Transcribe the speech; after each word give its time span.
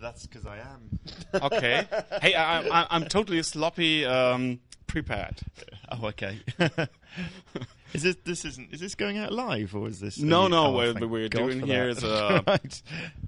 that's 0.00 0.26
because 0.26 0.46
I 0.46 0.58
am. 0.58 0.98
Okay. 1.42 1.86
hey, 2.22 2.34
I, 2.34 2.60
I, 2.62 2.86
I'm 2.90 3.04
totally 3.06 3.42
sloppy 3.42 4.04
um, 4.06 4.60
prepared. 4.86 5.40
Oh, 5.90 6.08
okay. 6.08 6.38
is 7.94 8.02
this 8.02 8.16
this 8.22 8.44
isn't 8.44 8.74
is 8.74 8.80
this 8.80 8.94
going 8.94 9.16
out 9.16 9.32
live 9.32 9.74
or 9.74 9.88
is 9.88 10.00
this? 10.00 10.18
No, 10.18 10.42
are 10.44 10.48
no. 10.50 10.66
oh, 10.66 10.72
what 10.92 11.08
we're 11.08 11.28
God 11.30 11.38
doing 11.38 11.60
for 11.60 11.66
here 11.66 11.94
that. 11.94 11.96
is 11.96 12.04
uh, 12.04 12.42
right. 12.46 12.82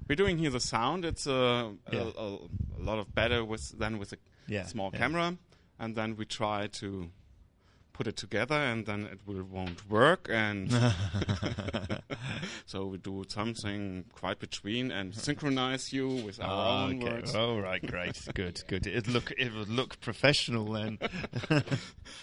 we're 0.07 0.15
doing 0.17 0.37
here 0.37 0.51
the 0.51 0.61
sound. 0.61 1.07
It's 1.07 1.27
uh, 1.27 1.71
Yeah. 1.91 2.01
a, 2.01 2.21
a, 2.21 2.35
a 2.35 2.81
lot 2.81 2.99
of 2.99 3.15
better 3.15 3.43
with 3.47 3.79
than 3.79 3.99
with 3.99 4.13
a 4.13 4.19
Yeah, 4.47 4.67
small 4.67 4.91
yeah. 4.93 4.99
camera, 4.99 5.39
and 5.79 5.97
then 5.97 6.17
we 6.17 6.27
try 6.27 6.67
to 6.67 7.09
put 8.01 8.07
it 8.07 8.17
together, 8.17 8.55
and 8.55 8.87
then 8.87 9.05
it 9.13 9.21
will 9.27 9.43
won't 9.45 9.87
work, 9.91 10.27
and 10.33 10.73
so 12.67 12.87
we 12.87 12.97
do 12.97 13.23
something 13.29 14.07
quite 14.15 14.39
between 14.39 14.91
and 14.91 15.15
synchronize 15.15 15.93
you 15.93 16.09
with 16.09 16.41
our 16.41 16.49
Ah, 16.49 16.85
own 16.87 17.03
okay. 17.03 17.13
words. 17.13 17.35
Oh, 17.37 17.59
right, 17.59 17.87
great, 17.87 18.17
good, 18.35 18.63
good. 18.69 18.87
It 18.87 19.07
look 19.07 19.31
it 19.37 19.53
would 19.55 19.69
look 19.69 20.01
professional 20.01 20.73
then. 20.73 20.99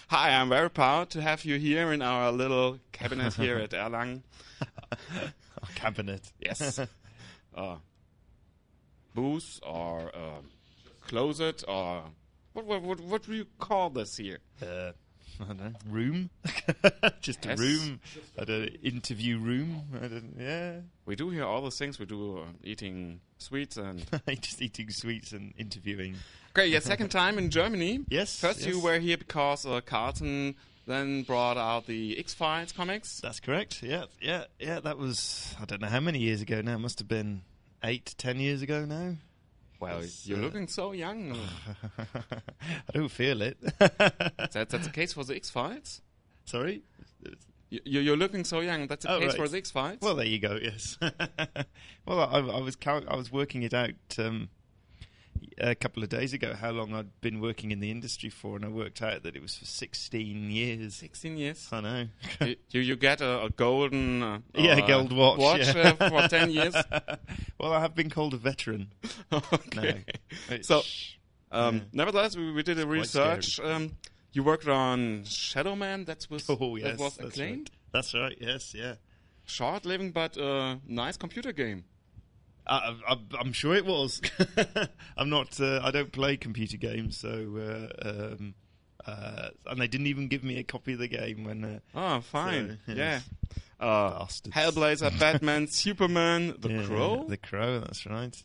Hi, 0.08 0.30
I'm 0.34 0.48
very 0.48 0.68
proud 0.68 1.10
to 1.10 1.22
have 1.22 1.44
you 1.44 1.60
here 1.60 1.92
in 1.92 2.02
our 2.02 2.32
little 2.32 2.80
cabinet 2.90 3.34
here 3.34 3.58
at 3.58 3.70
Erlangen. 3.70 4.22
Cabinet. 5.76 6.32
Yes. 6.40 6.80
uh, 7.54 7.76
booth 9.14 9.60
or 9.62 10.10
uh, 10.12 10.40
closet 11.06 11.62
or 11.68 12.02
what, 12.52 12.66
what 12.66 12.82
what 12.82 13.00
what 13.00 13.22
do 13.22 13.32
you 13.32 13.46
call 13.60 13.90
this 13.90 14.16
here? 14.16 14.40
Uh, 14.60 14.90
I 15.42 15.44
don't 15.44 15.58
know. 15.60 15.72
Room. 15.88 16.30
Just 17.20 17.44
a 17.46 17.50
Yes. 17.50 17.58
room. 17.58 18.00
At 18.36 18.48
an 18.50 18.68
interview 18.82 19.38
room. 19.38 19.82
I 20.02 20.08
don't, 20.08 20.34
yeah. 20.38 20.72
We 21.06 21.16
do 21.16 21.30
here 21.30 21.44
all 21.44 21.62
the 21.62 21.70
things 21.70 21.98
we 21.98 22.06
do, 22.06 22.38
uh, 22.38 22.44
eating 22.64 23.20
sweets 23.38 23.76
and. 23.76 24.04
Just 24.40 24.60
eating 24.62 24.90
sweets 24.90 25.32
and 25.32 25.54
interviewing. 25.58 26.16
Okay, 26.56 26.66
Yeah, 26.68 26.80
second 26.80 27.10
time 27.10 27.38
in 27.38 27.50
Germany. 27.50 28.00
Yes, 28.08 28.40
First, 28.40 28.66
you 28.66 28.74
yes. 28.76 28.82
were 28.82 28.98
here 28.98 29.16
because 29.16 29.64
uh, 29.66 29.80
Carlsen 29.80 30.56
then 30.86 31.22
brought 31.22 31.56
out 31.58 31.86
the 31.86 32.18
X 32.18 32.32
Files 32.34 32.72
comics. 32.72 33.20
That's 33.20 33.40
correct. 33.40 33.82
Yeah, 33.82 34.04
yeah, 34.20 34.44
yeah. 34.58 34.80
That 34.80 34.96
was 34.98 35.54
I 35.60 35.66
don't 35.66 35.80
know 35.82 35.88
how 35.88 36.00
many 36.00 36.18
years 36.18 36.40
ago 36.40 36.62
now. 36.62 36.74
It 36.74 36.78
must 36.78 36.98
have 36.98 37.08
been 37.08 37.42
eight, 37.84 38.14
ten 38.18 38.40
years 38.40 38.62
ago 38.62 38.84
now. 38.86 39.14
Well, 39.80 40.00
Yes, 40.00 40.26
you're 40.26 40.38
uh, 40.38 40.42
looking 40.42 40.66
so 40.66 40.92
young. 40.92 41.36
I 41.98 42.92
don't 42.92 43.08
feel 43.10 43.42
it. 43.42 43.58
that, 43.78 44.50
that's 44.68 44.86
the 44.86 44.92
case 44.92 45.12
for 45.12 45.24
the 45.24 45.36
X 45.36 45.50
Files. 45.50 46.02
Sorry. 46.44 46.82
You, 47.70 47.80
you're 48.00 48.16
looking 48.16 48.44
so 48.44 48.60
young. 48.60 48.86
That's 48.88 49.04
the 49.04 49.12
Oh, 49.12 49.20
case 49.20 49.28
right. 49.28 49.36
for 49.36 49.48
the 49.48 49.58
X 49.58 49.70
Files. 49.70 49.98
Well, 50.00 50.14
there 50.16 50.26
you 50.26 50.38
go. 50.40 50.58
Yes. 50.60 50.98
well, 52.06 52.20
I, 52.20 52.38
I 52.38 52.60
was 52.60 52.74
cal- 52.76 53.04
I 53.08 53.14
was 53.16 53.30
working 53.30 53.62
it 53.62 53.74
out 53.74 53.90
um, 54.18 54.48
a 55.58 55.74
couple 55.74 56.02
of 56.02 56.08
days 56.08 56.32
ago 56.32 56.54
how 56.54 56.70
long 56.70 56.94
I'd 56.94 57.20
been 57.20 57.40
working 57.40 57.70
in 57.70 57.80
the 57.80 57.90
industry 57.90 58.30
for, 58.30 58.56
and 58.56 58.64
I 58.64 58.68
worked 58.68 59.02
out 59.02 59.22
that 59.22 59.36
it 59.36 59.42
was 59.42 59.56
for 59.56 59.64
sixteen 59.64 60.50
years. 60.50 60.94
16 60.96 61.36
years. 61.36 61.68
I 61.72 61.80
know. 61.80 62.06
you, 62.40 62.56
you 62.70 62.80
you 62.80 62.96
get 62.96 63.20
a, 63.20 63.44
a 63.44 63.50
golden 63.50 64.22
uh, 64.22 64.38
yeah, 64.54 64.74
uh, 64.74 64.86
gold 64.86 65.12
watch. 65.12 65.38
watch 65.38 65.74
yeah. 65.74 65.94
uh, 66.00 66.08
for 66.10 66.28
10 66.28 66.50
years. 66.50 66.74
well, 67.58 67.72
I 67.72 67.80
have 67.80 67.94
been 67.94 68.10
called 68.10 68.34
a 68.34 68.36
veteran. 68.36 68.92
okay. 69.32 70.04
No. 70.50 70.60
So, 70.62 70.82
um, 71.52 71.76
Yeah. 71.76 71.80
nevertheless, 71.92 72.36
we, 72.36 72.52
we 72.52 72.62
did 72.62 72.78
a 72.78 72.82
quite 72.84 72.92
research. 72.92 73.60
Um, 73.60 73.96
you 74.32 74.42
worked 74.42 74.68
on 74.68 75.24
Shadow 75.24 75.74
Man. 75.76 76.04
That 76.04 76.26
was 76.30 76.48
oh 76.48 76.76
yes, 76.76 76.98
that 76.98 76.98
was 76.98 77.16
that's 77.16 77.28
acclaimed. 77.30 77.70
right. 77.70 77.92
That's 77.92 78.14
right. 78.14 78.36
Yes, 78.40 78.74
yeah. 78.74 78.94
Short 79.44 79.86
living, 79.86 80.10
but 80.12 80.36
uh, 80.36 80.76
nice 80.86 81.16
computer 81.16 81.52
game. 81.52 81.84
I, 82.68 82.94
I, 83.08 83.16
I'm 83.40 83.52
sure 83.52 83.74
it 83.74 83.86
was. 83.86 84.20
I'm 85.16 85.30
not. 85.30 85.60
Uh, 85.60 85.80
I 85.82 85.90
don't 85.90 86.12
play 86.12 86.36
computer 86.36 86.76
games, 86.76 87.16
so 87.16 87.88
uh, 88.04 88.08
um, 88.08 88.54
uh, 89.06 89.48
and 89.66 89.80
they 89.80 89.88
didn't 89.88 90.06
even 90.08 90.28
give 90.28 90.44
me 90.44 90.58
a 90.58 90.64
copy 90.64 90.92
of 90.92 90.98
the 90.98 91.08
game 91.08 91.44
when. 91.44 91.64
Uh, 91.64 91.78
Oh, 91.94 92.20
fine. 92.20 92.78
So, 92.86 92.92
yeah. 92.92 93.20
yes. 93.20 93.28
Uh, 93.80 94.18
Bastards. 94.20 94.54
Hellblazer, 94.56 95.18
Batman, 95.20 95.66
Superman, 95.68 96.54
The 96.58 96.68
yeah, 96.70 96.82
Crow. 96.84 97.24
The 97.28 97.36
Crow. 97.36 97.80
That's 97.80 98.04
right. 98.06 98.36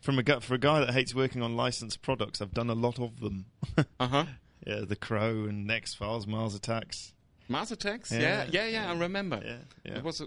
From 0.00 0.18
a 0.18 0.22
gu- 0.22 0.40
for 0.40 0.54
a 0.54 0.58
guy 0.58 0.80
that 0.80 0.92
hates 0.92 1.14
working 1.14 1.42
on 1.42 1.56
licensed 1.56 2.02
products, 2.02 2.40
I've 2.42 2.52
done 2.54 2.68
a 2.70 2.74
lot 2.74 2.98
of 2.98 3.20
them. 3.20 3.46
Uh 3.98 4.06
huh. 4.08 4.24
yeah, 4.66 4.80
The 4.86 4.96
Crow 4.96 5.44
and 5.44 5.70
X 5.70 5.94
Files, 5.94 6.26
Mars 6.26 6.54
Attacks. 6.54 7.12
Mars 7.48 7.70
Attacks. 7.72 8.10
Yeah, 8.12 8.44
Yeah, 8.50 8.64
yeah, 8.64 8.66
yeah. 8.66 8.90
I 8.92 8.96
remember. 8.96 9.40
Yeah, 9.44 9.56
yeah. 9.84 9.98
It 9.98 10.04
was. 10.04 10.20
A, 10.20 10.26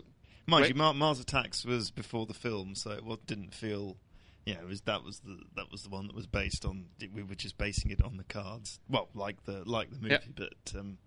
Mind 0.50 0.68
you, 0.68 0.76
Mar- 0.76 0.94
Mars 0.94 1.20
Attacks 1.20 1.66
was 1.66 1.92
before 1.92 2.26
the 2.26 2.34
film, 2.34 2.76
so 2.76 2.92
it 2.92 3.04
was, 3.04 3.20
didn't 3.26 3.54
feel. 3.54 3.98
Yeah, 4.46 4.56
it 4.56 4.68
was 4.68 4.82
that 4.82 5.04
was 5.04 5.20
the 5.20 5.40
that 5.56 5.72
was 5.72 5.84
the 5.84 5.90
one 5.90 6.08
that 6.08 6.16
was 6.16 6.26
based 6.26 6.66
on. 6.66 6.86
We 7.14 7.24
were 7.24 7.36
just 7.36 7.58
basing 7.58 7.92
it 7.92 8.02
on 8.02 8.18
the 8.18 8.24
cards. 8.24 8.80
Well, 8.90 9.10
like 9.14 9.44
the 9.46 9.64
like 9.70 9.92
the 9.92 9.98
movie, 9.98 10.16
Yeah. 10.16 10.20
but 10.36 10.80
um, 10.80 10.98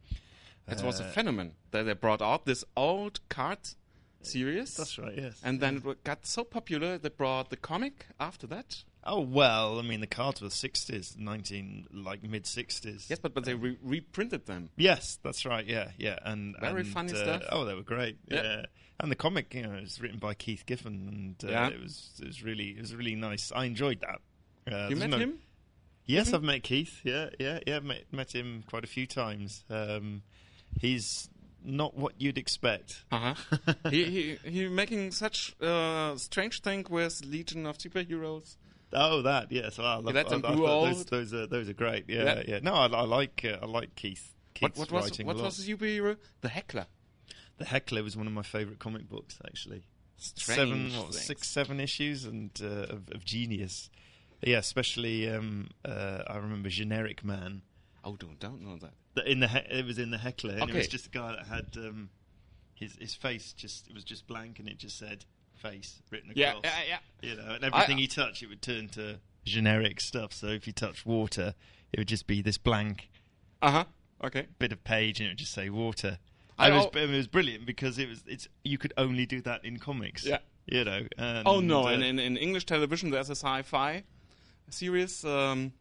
it 0.68 0.82
was 0.82 1.00
a 1.00 1.04
uh, 1.04 1.08
phenomenon 1.10 1.54
that 1.72 1.82
they 1.84 1.92
brought 1.94 2.22
out 2.22 2.46
this 2.46 2.64
old 2.76 3.20
card 3.28 3.58
series. 4.20 4.76
That's 4.76 4.98
right. 4.98 5.14
Yes. 5.16 5.40
And 5.42 5.60
then 5.60 5.82
it 5.84 6.04
got 6.04 6.26
so 6.26 6.44
popular 6.44 6.98
they 6.98 7.08
brought 7.08 7.50
the 7.50 7.56
comic 7.56 8.06
after 8.20 8.46
that. 8.48 8.84
Oh 9.04 9.20
well, 9.20 9.78
I 9.78 9.82
mean 9.82 10.00
the 10.00 10.06
cards 10.06 10.40
were 10.40 10.50
sixties, 10.50 11.16
nineteen 11.18 11.86
like 11.92 12.22
mid 12.22 12.46
sixties. 12.46 13.06
Yes, 13.08 13.18
but 13.18 13.34
but 13.34 13.44
they 13.44 13.54
re- 13.54 13.78
reprinted 13.82 14.46
them. 14.46 14.70
Yes, 14.76 15.18
that's 15.22 15.44
right. 15.44 15.66
Yeah, 15.66 15.90
yeah, 15.98 16.18
and 16.24 16.54
Very 16.60 16.80
and, 16.82 16.88
funny 16.90 17.12
uh, 17.12 17.16
stuff. 17.16 17.42
Oh, 17.50 17.64
they 17.64 17.74
were 17.74 17.82
great. 17.82 18.18
Yeah. 18.28 18.42
Yeah, 18.42 18.62
and 19.00 19.10
the 19.10 19.16
comic, 19.16 19.52
you 19.54 19.62
know, 19.62 19.70
was 19.80 20.00
written 20.00 20.18
by 20.18 20.34
Keith 20.34 20.64
Giffen, 20.66 21.36
and 21.40 21.50
uh, 21.50 21.52
Yeah. 21.52 21.68
it 21.68 21.80
was 21.80 22.10
it 22.20 22.26
was 22.26 22.42
really 22.42 22.70
it 22.70 22.80
was 22.80 22.94
really 22.94 23.14
nice. 23.14 23.50
I 23.54 23.64
enjoyed 23.64 24.00
that. 24.00 24.20
Uh, 24.72 24.88
You 24.88 24.96
met 24.96 25.10
no- 25.10 25.18
him? 25.18 25.38
Yes, 26.04 26.30
Mhm. 26.30 26.34
I've 26.34 26.42
met 26.42 26.62
Keith. 26.64 27.00
Yeah, 27.04 27.30
yeah, 27.38 27.60
yeah. 27.66 27.78
Met, 27.80 28.12
met 28.12 28.32
him 28.34 28.64
quite 28.68 28.82
a 28.84 28.88
few 28.88 29.06
times. 29.06 29.64
Um, 29.70 30.22
he's 30.80 31.28
not 31.64 31.96
what 31.96 32.14
you'd 32.20 32.38
expect. 32.38 33.04
Uh 33.12 33.34
huh. 33.34 33.74
he 33.90 34.04
he 34.42 34.50
he 34.50 34.68
making 34.68 35.12
such 35.12 35.54
uh, 35.60 36.16
strange 36.16 36.60
thing 36.60 36.84
with 36.90 37.24
Legion 37.24 37.66
of 37.66 37.78
Superheroes. 37.78 38.56
Oh, 38.92 39.22
that 39.22 39.50
yes. 39.52 39.78
I 39.78 39.96
love, 39.96 40.04
let 40.14 40.28
them 40.28 40.42
I- 40.44 40.48
I 40.48 40.56
thought 40.56 40.84
those, 40.86 41.04
those 41.06 41.34
are 41.34 41.46
those 41.46 41.68
are 41.68 41.72
great. 41.74 42.04
Yeah, 42.08 42.24
Yeah. 42.24 42.42
yeah. 42.46 42.58
No, 42.62 42.74
I, 42.74 42.86
I 42.86 43.02
like 43.02 43.44
uh, 43.44 43.58
I 43.62 43.66
like 43.66 43.94
Keith. 43.94 44.34
What 44.60 44.74
Keith's 44.74 44.78
what 44.78 44.92
was 44.92 45.02
writing 45.04 45.26
what 45.26 45.36
was 45.36 45.64
the 45.64 45.74
superhero? 45.76 46.16
The 46.42 46.48
Heckler. 46.48 46.86
The 47.58 47.64
Heckler 47.66 48.02
was 48.02 48.16
one 48.16 48.26
of 48.26 48.32
my 48.32 48.42
favourite 48.42 48.78
comic 48.78 49.08
books, 49.08 49.38
actually. 49.46 49.84
Strange 50.16 50.58
seven, 50.58 50.90
what, 51.04 51.14
six, 51.14 51.48
seven 51.48 51.80
issues, 51.80 52.24
and 52.24 52.50
uh, 52.62 52.66
of, 52.94 53.08
of 53.12 53.24
genius. 53.24 53.90
Yeah, 54.42 54.58
especially 54.58 55.28
um, 55.28 55.70
uh, 55.84 56.22
I 56.26 56.36
remember 56.36 56.68
Generic 56.68 57.24
Man. 57.24 57.62
Oh, 58.04 58.16
don't 58.16 58.38
don't 58.40 58.62
know 58.62 58.78
that. 58.78 59.26
In 59.26 59.40
the 59.40 59.48
he- 59.48 59.78
it 59.78 59.84
was 59.86 59.98
in 59.98 60.10
the 60.10 60.18
Heckler, 60.18 60.54
and 60.54 60.70
it 60.70 60.74
was 60.74 60.88
just 60.88 61.06
a 61.06 61.10
guy 61.10 61.36
that 61.36 61.46
had 61.46 61.76
um, 61.76 62.10
his 62.74 62.96
his 63.00 63.14
face 63.14 63.52
just 63.52 63.88
it 63.88 63.94
was 63.94 64.04
just 64.04 64.26
blank, 64.26 64.58
and 64.58 64.68
it 64.68 64.78
just 64.78 64.98
said 64.98 65.24
face 65.62 66.02
written 66.10 66.30
across. 66.30 66.60
Yeah, 66.64 66.70
yeah, 66.88 66.98
yeah. 67.22 67.30
You 67.30 67.36
know, 67.36 67.54
and 67.54 67.64
everything 67.64 67.96
I- 67.98 68.00
he 68.00 68.06
touched, 68.08 68.42
it 68.42 68.48
would 68.48 68.62
turn 68.62 68.88
to 68.90 69.20
generic 69.44 70.00
stuff. 70.00 70.32
So 70.32 70.48
if 70.48 70.66
you 70.66 70.72
touch 70.72 71.06
water, 71.06 71.54
it 71.92 72.00
would 72.00 72.08
just 72.08 72.26
be 72.26 72.42
this 72.42 72.58
blank 72.58 73.08
Uh 73.62 73.70
huh. 73.70 73.84
Okay. 74.24 74.46
bit 74.58 74.72
of 74.72 74.82
page, 74.84 75.20
and 75.20 75.26
it 75.28 75.30
would 75.32 75.38
just 75.38 75.52
say 75.52 75.68
water. 75.70 76.18
I 76.58 76.68
it, 76.68 76.72
was, 76.74 76.86
it 76.94 77.10
was 77.10 77.26
brilliant 77.26 77.66
because 77.66 77.98
it 77.98 78.08
was 78.08 78.22
it's 78.26 78.46
you 78.64 78.78
could 78.78 78.92
only 78.96 79.26
do 79.26 79.40
that 79.42 79.64
in 79.64 79.78
comics. 79.78 80.24
Yeah. 80.26 80.38
you 80.66 80.84
know. 80.84 81.06
And, 81.18 81.46
Oh 81.48 81.60
no! 81.60 81.84
uh, 81.86 81.92
and 81.92 82.02
in, 82.04 82.18
in 82.18 82.36
English 82.36 82.66
television, 82.66 83.10
there's 83.10 83.30
a 83.30 83.34
sci-fi 83.34 84.04
series 84.70 85.24
um, 85.24 85.72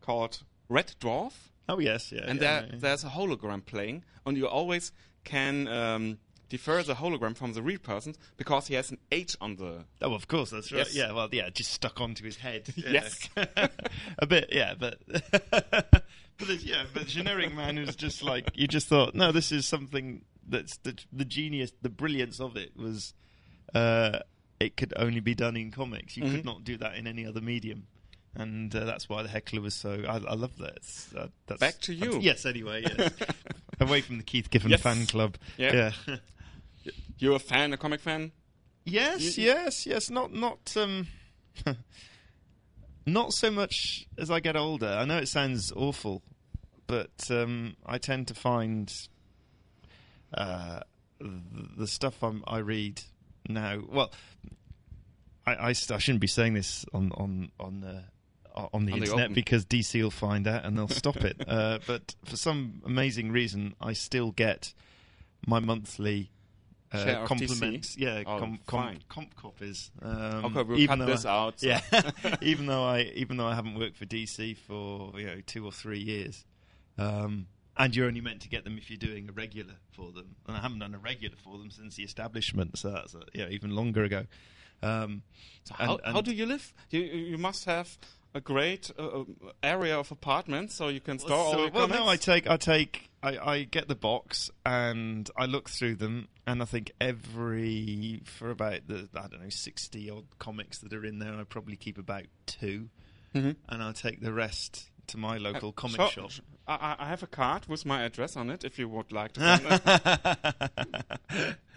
called 0.00 0.42
Red 0.68 0.94
Dwarf, 1.00 1.32
oh 1.68 1.78
yes, 1.80 2.12
yeah. 2.12 2.22
and 2.26 2.40
yeah, 2.40 2.60
there 2.60 2.68
yeah. 2.70 2.78
there's 2.78 3.04
a 3.04 3.08
hologram 3.08 3.64
playing, 3.64 4.04
and 4.24 4.36
you 4.36 4.48
always 4.48 4.92
can 5.24 5.68
um, 5.68 6.18
defer 6.48 6.82
the 6.82 6.94
hologram 6.94 7.36
from 7.36 7.52
the 7.54 7.62
real 7.62 7.78
person 7.78 8.14
because 8.36 8.66
he 8.68 8.74
has 8.74 8.90
an 8.90 8.98
H 9.12 9.36
on 9.40 9.56
the. 9.56 9.84
Oh, 10.02 10.14
of 10.14 10.28
course, 10.28 10.50
that's 10.50 10.70
right. 10.72 10.78
Yes. 10.86 10.94
Yeah, 10.94 11.12
well, 11.12 11.28
yeah, 11.32 11.48
just 11.50 11.72
stuck 11.72 12.00
onto 12.00 12.24
his 12.24 12.36
head. 12.36 12.68
Yes. 12.76 13.28
a 14.18 14.26
bit, 14.26 14.50
yeah, 14.52 14.74
but 14.78 14.98
but 16.38 16.62
yeah, 16.62 16.84
but 16.92 17.06
generic 17.06 17.54
man 17.54 17.78
was 17.78 17.96
just 17.96 18.22
like 18.22 18.50
you 18.54 18.66
just 18.66 18.88
thought, 18.88 19.14
no, 19.14 19.32
this 19.32 19.52
is 19.52 19.66
something 19.66 20.22
that's 20.48 20.76
the 20.78 20.96
the 21.12 21.24
genius, 21.24 21.72
the 21.82 21.88
brilliance 21.88 22.40
of 22.40 22.56
it 22.56 22.76
was, 22.76 23.14
uh, 23.74 24.18
it 24.60 24.76
could 24.76 24.92
only 24.96 25.20
be 25.20 25.34
done 25.34 25.56
in 25.56 25.70
comics. 25.70 26.16
You 26.16 26.24
Mhm. 26.24 26.30
could 26.36 26.44
not 26.44 26.64
do 26.64 26.76
that 26.78 26.96
in 26.96 27.06
any 27.06 27.26
other 27.26 27.40
medium. 27.40 27.86
And 28.36 28.74
uh, 28.74 28.84
that's 28.84 29.08
why 29.08 29.22
the 29.22 29.28
heckler 29.28 29.60
was 29.60 29.74
so. 29.76 30.02
I, 30.08 30.14
I 30.16 30.34
love 30.34 30.58
that. 30.58 30.78
Uh, 31.16 31.28
that's, 31.46 31.60
Back 31.60 31.78
to 31.82 31.94
you. 31.94 32.18
Yes. 32.20 32.44
Anyway, 32.44 32.82
yes. 32.84 33.12
Away 33.78 34.00
from 34.00 34.16
the 34.18 34.24
Keith 34.24 34.50
Giffen 34.50 34.70
Yes. 34.72 34.80
fan 34.82 35.06
club. 35.06 35.36
Yeah. 35.56 35.92
yeah. 36.06 36.16
You're 37.18 37.36
a 37.36 37.38
fan, 37.38 37.72
a 37.72 37.76
comic 37.76 38.00
fan? 38.00 38.32
Yes, 38.84 39.36
You- 39.38 39.44
yes, 39.46 39.86
yes. 39.86 40.10
Not 40.10 40.32
not 40.32 40.76
um, 40.76 41.06
not 43.06 43.32
so 43.32 43.50
much 43.50 44.06
as 44.18 44.30
I 44.30 44.40
get 44.40 44.56
older. 44.56 44.88
I 44.88 45.04
know 45.04 45.18
it 45.18 45.28
sounds 45.28 45.72
awful, 45.72 46.22
but 46.86 47.10
um, 47.30 47.76
I 47.86 47.98
tend 47.98 48.28
to 48.28 48.34
find 48.34 48.92
uh, 50.32 50.80
the, 51.20 51.40
the 51.78 51.86
stuff 51.86 52.22
I'm, 52.22 52.42
I 52.46 52.58
read 52.58 53.02
now. 53.48 53.80
Well, 53.88 54.12
I, 55.46 55.54
I, 55.54 55.68
I 55.68 55.72
shouldn't 55.72 56.20
be 56.20 56.26
saying 56.26 56.54
this 56.54 56.84
on 56.92 57.12
on 57.12 57.50
on 57.60 57.80
the 57.80 58.04
on 58.72 58.84
the 58.86 58.92
On 58.92 58.98
internet 58.98 59.24
open. 59.24 59.34
because 59.34 59.64
DC 59.66 60.00
will 60.02 60.10
find 60.10 60.46
out 60.46 60.64
and 60.64 60.76
they'll 60.78 60.88
stop 60.88 61.16
it. 61.16 61.36
Uh, 61.48 61.78
but 61.86 62.14
for 62.24 62.36
some 62.36 62.82
amazing 62.86 63.30
reason, 63.32 63.74
I 63.80 63.92
still 63.94 64.30
get 64.30 64.72
my 65.46 65.58
monthly 65.60 66.30
uh, 66.94 67.22
of 67.22 67.28
compliments. 67.28 67.96
DC? 67.96 67.98
Yeah, 67.98 68.22
Oh, 68.26 68.38
com- 68.38 68.58
fine. 68.66 68.98
comp 69.08 69.34
copies. 69.36 69.90
Um, 70.02 70.44
okay, 70.46 70.62
we'll 70.62 70.78
even 70.78 70.98
cut 70.98 71.06
though 71.06 71.12
this 71.12 71.24
I- 71.24 71.36
out. 71.36 71.62
Yeah, 71.62 71.80
even 72.42 72.66
though 72.66 72.84
I 72.84 73.12
even 73.14 73.36
though 73.36 73.46
I 73.46 73.54
haven't 73.54 73.78
worked 73.78 73.96
for 73.96 74.06
DC 74.06 74.56
for 74.56 75.12
you 75.18 75.26
know 75.26 75.40
two 75.46 75.64
or 75.64 75.72
three 75.72 76.00
years, 76.00 76.44
um, 76.98 77.46
and 77.76 77.94
you're 77.96 78.06
only 78.06 78.20
meant 78.20 78.40
to 78.42 78.48
get 78.48 78.64
them 78.64 78.78
if 78.78 78.90
you're 78.90 78.96
doing 78.98 79.28
a 79.28 79.32
regular 79.32 79.74
for 79.92 80.12
them, 80.12 80.36
and 80.46 80.56
I 80.56 80.60
haven't 80.60 80.78
done 80.78 80.94
a 80.94 80.98
regular 80.98 81.36
for 81.36 81.58
them 81.58 81.70
since 81.70 81.96
the 81.96 82.02
establishment, 82.04 82.78
so 82.78 82.90
that's 82.90 83.14
uh, 83.14 83.20
yeah 83.32 83.48
even 83.48 83.70
longer 83.74 84.04
ago. 84.04 84.26
Um, 84.82 85.22
So 85.64 85.74
and- 85.78 85.88
how, 86.04 86.12
how 86.12 86.20
do 86.20 86.32
you 86.32 86.46
live? 86.46 86.72
You 86.90 87.00
you 87.00 87.38
must 87.38 87.64
have 87.64 87.96
a 88.34 88.40
great 88.40 88.90
uh, 88.98 89.20
uh, 89.20 89.24
area 89.62 89.98
of 89.98 90.10
apartments 90.10 90.74
so 90.74 90.88
you 90.88 91.00
can 91.00 91.18
store 91.18 91.32
all 91.36 91.52
So- 91.52 91.58
your 91.62 91.70
well, 91.70 91.86
comics. 91.88 92.00
no, 92.00 92.08
I 92.08 92.16
take, 92.16 92.48
I 92.50 92.56
take, 92.56 93.08
I, 93.22 93.38
I 93.38 93.62
get 93.62 93.86
the 93.88 93.94
box 93.94 94.50
and 94.66 95.30
I 95.36 95.46
look 95.46 95.70
through 95.70 95.94
them, 95.96 96.28
and 96.46 96.60
I 96.60 96.64
think 96.64 96.92
every 97.00 98.20
for 98.24 98.50
about 98.50 98.86
the 98.88 99.08
I 99.14 99.28
don't 99.28 99.42
know 99.42 99.48
sixty 99.50 100.10
odd 100.10 100.24
comics 100.38 100.78
that 100.80 100.92
are 100.92 101.04
in 101.04 101.18
there, 101.20 101.34
I 101.34 101.44
probably 101.44 101.76
keep 101.76 101.96
about 101.98 102.24
two, 102.46 102.88
Mhm. 103.34 103.56
and 103.68 103.82
I 103.82 103.92
take 103.92 104.20
the 104.20 104.32
rest 104.32 104.90
to 105.08 105.16
my 105.18 105.36
local 105.38 105.68
Uh, 105.68 105.72
comic 105.72 105.96
so- 105.96 106.08
shop. 106.08 106.30
I, 106.66 106.96
I- 106.98 107.08
have 107.08 107.22
a 107.22 107.26
card 107.26 107.66
with 107.68 107.84
my 107.84 108.02
address 108.04 108.36
on 108.38 108.48
it 108.48 108.64
if 108.64 108.78
you 108.78 108.88
would 108.88 109.12
like 109.12 109.32
to. 109.34 110.78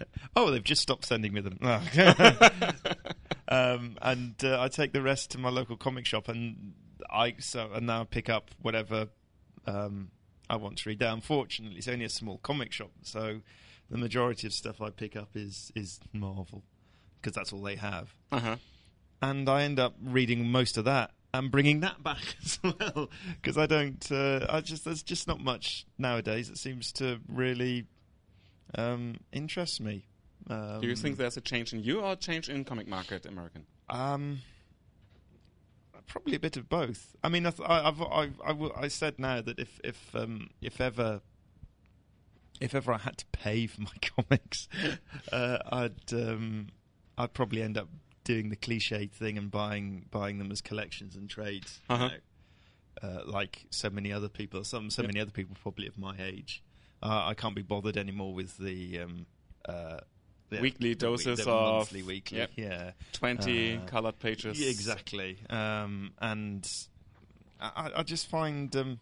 oh, 0.36 0.50
they've 0.50 0.64
just 0.64 0.80
stopped 0.80 1.04
sending 1.04 1.34
me 1.34 1.42
them. 1.42 1.58
um, 3.58 3.98
and 4.02 4.34
uh, 4.44 4.60
I 4.60 4.68
take 4.68 4.92
the 4.92 5.02
rest 5.02 5.30
to 5.32 5.38
my 5.38 5.48
local 5.48 5.76
comic 5.76 6.06
shop, 6.06 6.28
and 6.28 6.74
I 7.10 7.36
so 7.38 7.70
and 7.72 7.86
now 7.86 8.04
pick 8.04 8.28
up 8.28 8.50
whatever 8.60 9.08
um, 9.66 10.10
I 10.48 10.56
want 10.56 10.78
to 10.78 10.88
read. 10.88 11.00
Now, 11.00 11.14
unfortunately, 11.14 11.78
it's 11.78 11.88
only 11.88 12.04
a 12.04 12.10
small 12.10 12.38
comic 12.38 12.72
shop, 12.72 12.90
so 13.02 13.40
the 13.90 13.98
majority 13.98 14.46
of 14.46 14.52
stuff 14.52 14.80
I 14.80 14.90
pick 14.90 15.16
up 15.16 15.30
is 15.34 15.72
is 15.74 16.00
Marvel 16.12 16.62
because 17.20 17.34
that's 17.34 17.52
all 17.52 17.62
they 17.62 17.76
have, 17.76 18.14
uh-huh. 18.30 18.56
and 19.22 19.48
I 19.48 19.62
end 19.62 19.80
up 19.80 19.94
reading 20.02 20.48
most 20.48 20.76
of 20.76 20.84
that. 20.84 21.12
And 21.34 21.50
bringing 21.50 21.80
that 21.80 22.02
back 22.02 22.36
as 22.42 22.58
well, 22.62 23.10
because 23.34 23.58
I 23.58 23.66
don't. 23.66 24.10
Uh, 24.10 24.46
I 24.48 24.62
just 24.62 24.86
there's 24.86 25.02
just 25.02 25.28
not 25.28 25.40
much 25.40 25.84
nowadays 25.98 26.48
that 26.48 26.56
seems 26.56 26.90
to 26.92 27.20
really 27.28 27.84
um, 28.76 29.16
interest 29.30 29.80
me. 29.80 30.07
Um, 30.50 30.80
Do 30.80 30.86
you 30.86 30.96
think 30.96 31.16
there's 31.18 31.36
a 31.36 31.40
change 31.40 31.72
in 31.72 31.82
you 31.82 32.00
or 32.00 32.12
a 32.12 32.16
change 32.16 32.48
in 32.48 32.64
comic 32.64 32.88
market 32.88 33.26
American? 33.26 33.66
Um, 33.90 34.40
probably 36.06 36.36
a 36.36 36.40
bit 36.40 36.56
of 36.56 36.68
both. 36.68 37.14
I 37.22 37.28
mean, 37.28 37.46
I, 37.46 37.50
th- 37.50 37.68
I, 37.68 37.88
I've, 37.88 38.00
I, 38.00 38.30
I, 38.44 38.48
w- 38.48 38.72
I 38.76 38.88
said 38.88 39.18
now 39.18 39.40
that 39.42 39.58
if 39.58 39.78
if 39.84 40.14
um, 40.14 40.48
if 40.62 40.80
ever 40.80 41.20
if 42.60 42.74
ever 42.74 42.92
I 42.92 42.98
had 42.98 43.18
to 43.18 43.26
pay 43.26 43.66
for 43.66 43.82
my 43.82 43.90
comics, 44.16 44.68
uh, 45.32 45.58
I'd 45.70 46.12
um, 46.12 46.68
I'd 47.16 47.32
probably 47.34 47.62
end 47.62 47.76
up 47.78 47.88
doing 48.24 48.48
the 48.50 48.56
cliched 48.56 49.12
thing 49.12 49.38
and 49.38 49.50
buying 49.50 50.06
buying 50.10 50.38
them 50.38 50.50
as 50.50 50.60
collections 50.60 51.14
and 51.16 51.28
trades. 51.28 51.80
Uh-huh. 51.88 52.08
know, 52.08 52.14
uh, 53.02 53.20
like 53.26 53.66
so 53.70 53.88
many 53.90 54.12
other 54.12 54.28
people, 54.28 54.64
some 54.64 54.90
so 54.90 55.02
Yep. 55.02 55.08
many 55.10 55.20
other 55.20 55.30
people 55.30 55.56
probably 55.62 55.86
of 55.86 55.96
my 55.98 56.16
age. 56.18 56.62
Uh, 57.00 57.26
I 57.26 57.34
can't 57.34 57.54
be 57.54 57.62
bothered 57.62 57.96
anymore 57.96 58.34
with 58.34 58.56
the 58.58 58.98
um, 59.00 59.26
uh, 59.68 59.98
the- 60.50 60.60
Weekly 60.60 60.94
doses 60.94 61.38
the 61.38 61.50
of- 61.50 61.78
monthly, 61.78 62.02
weekly, 62.02 62.38
Yep. 62.38 62.50
yeah. 62.56 62.92
20 63.12 63.76
Uh, 63.76 63.84
colored 63.86 64.18
pages. 64.18 64.58
Yeah, 64.60 64.68
exactly. 64.70 65.38
Um, 65.50 66.12
and 66.20 66.68
I, 67.60 67.90
I 67.96 68.02
just 68.02 68.28
find, 68.28 68.74
um, 68.76 69.00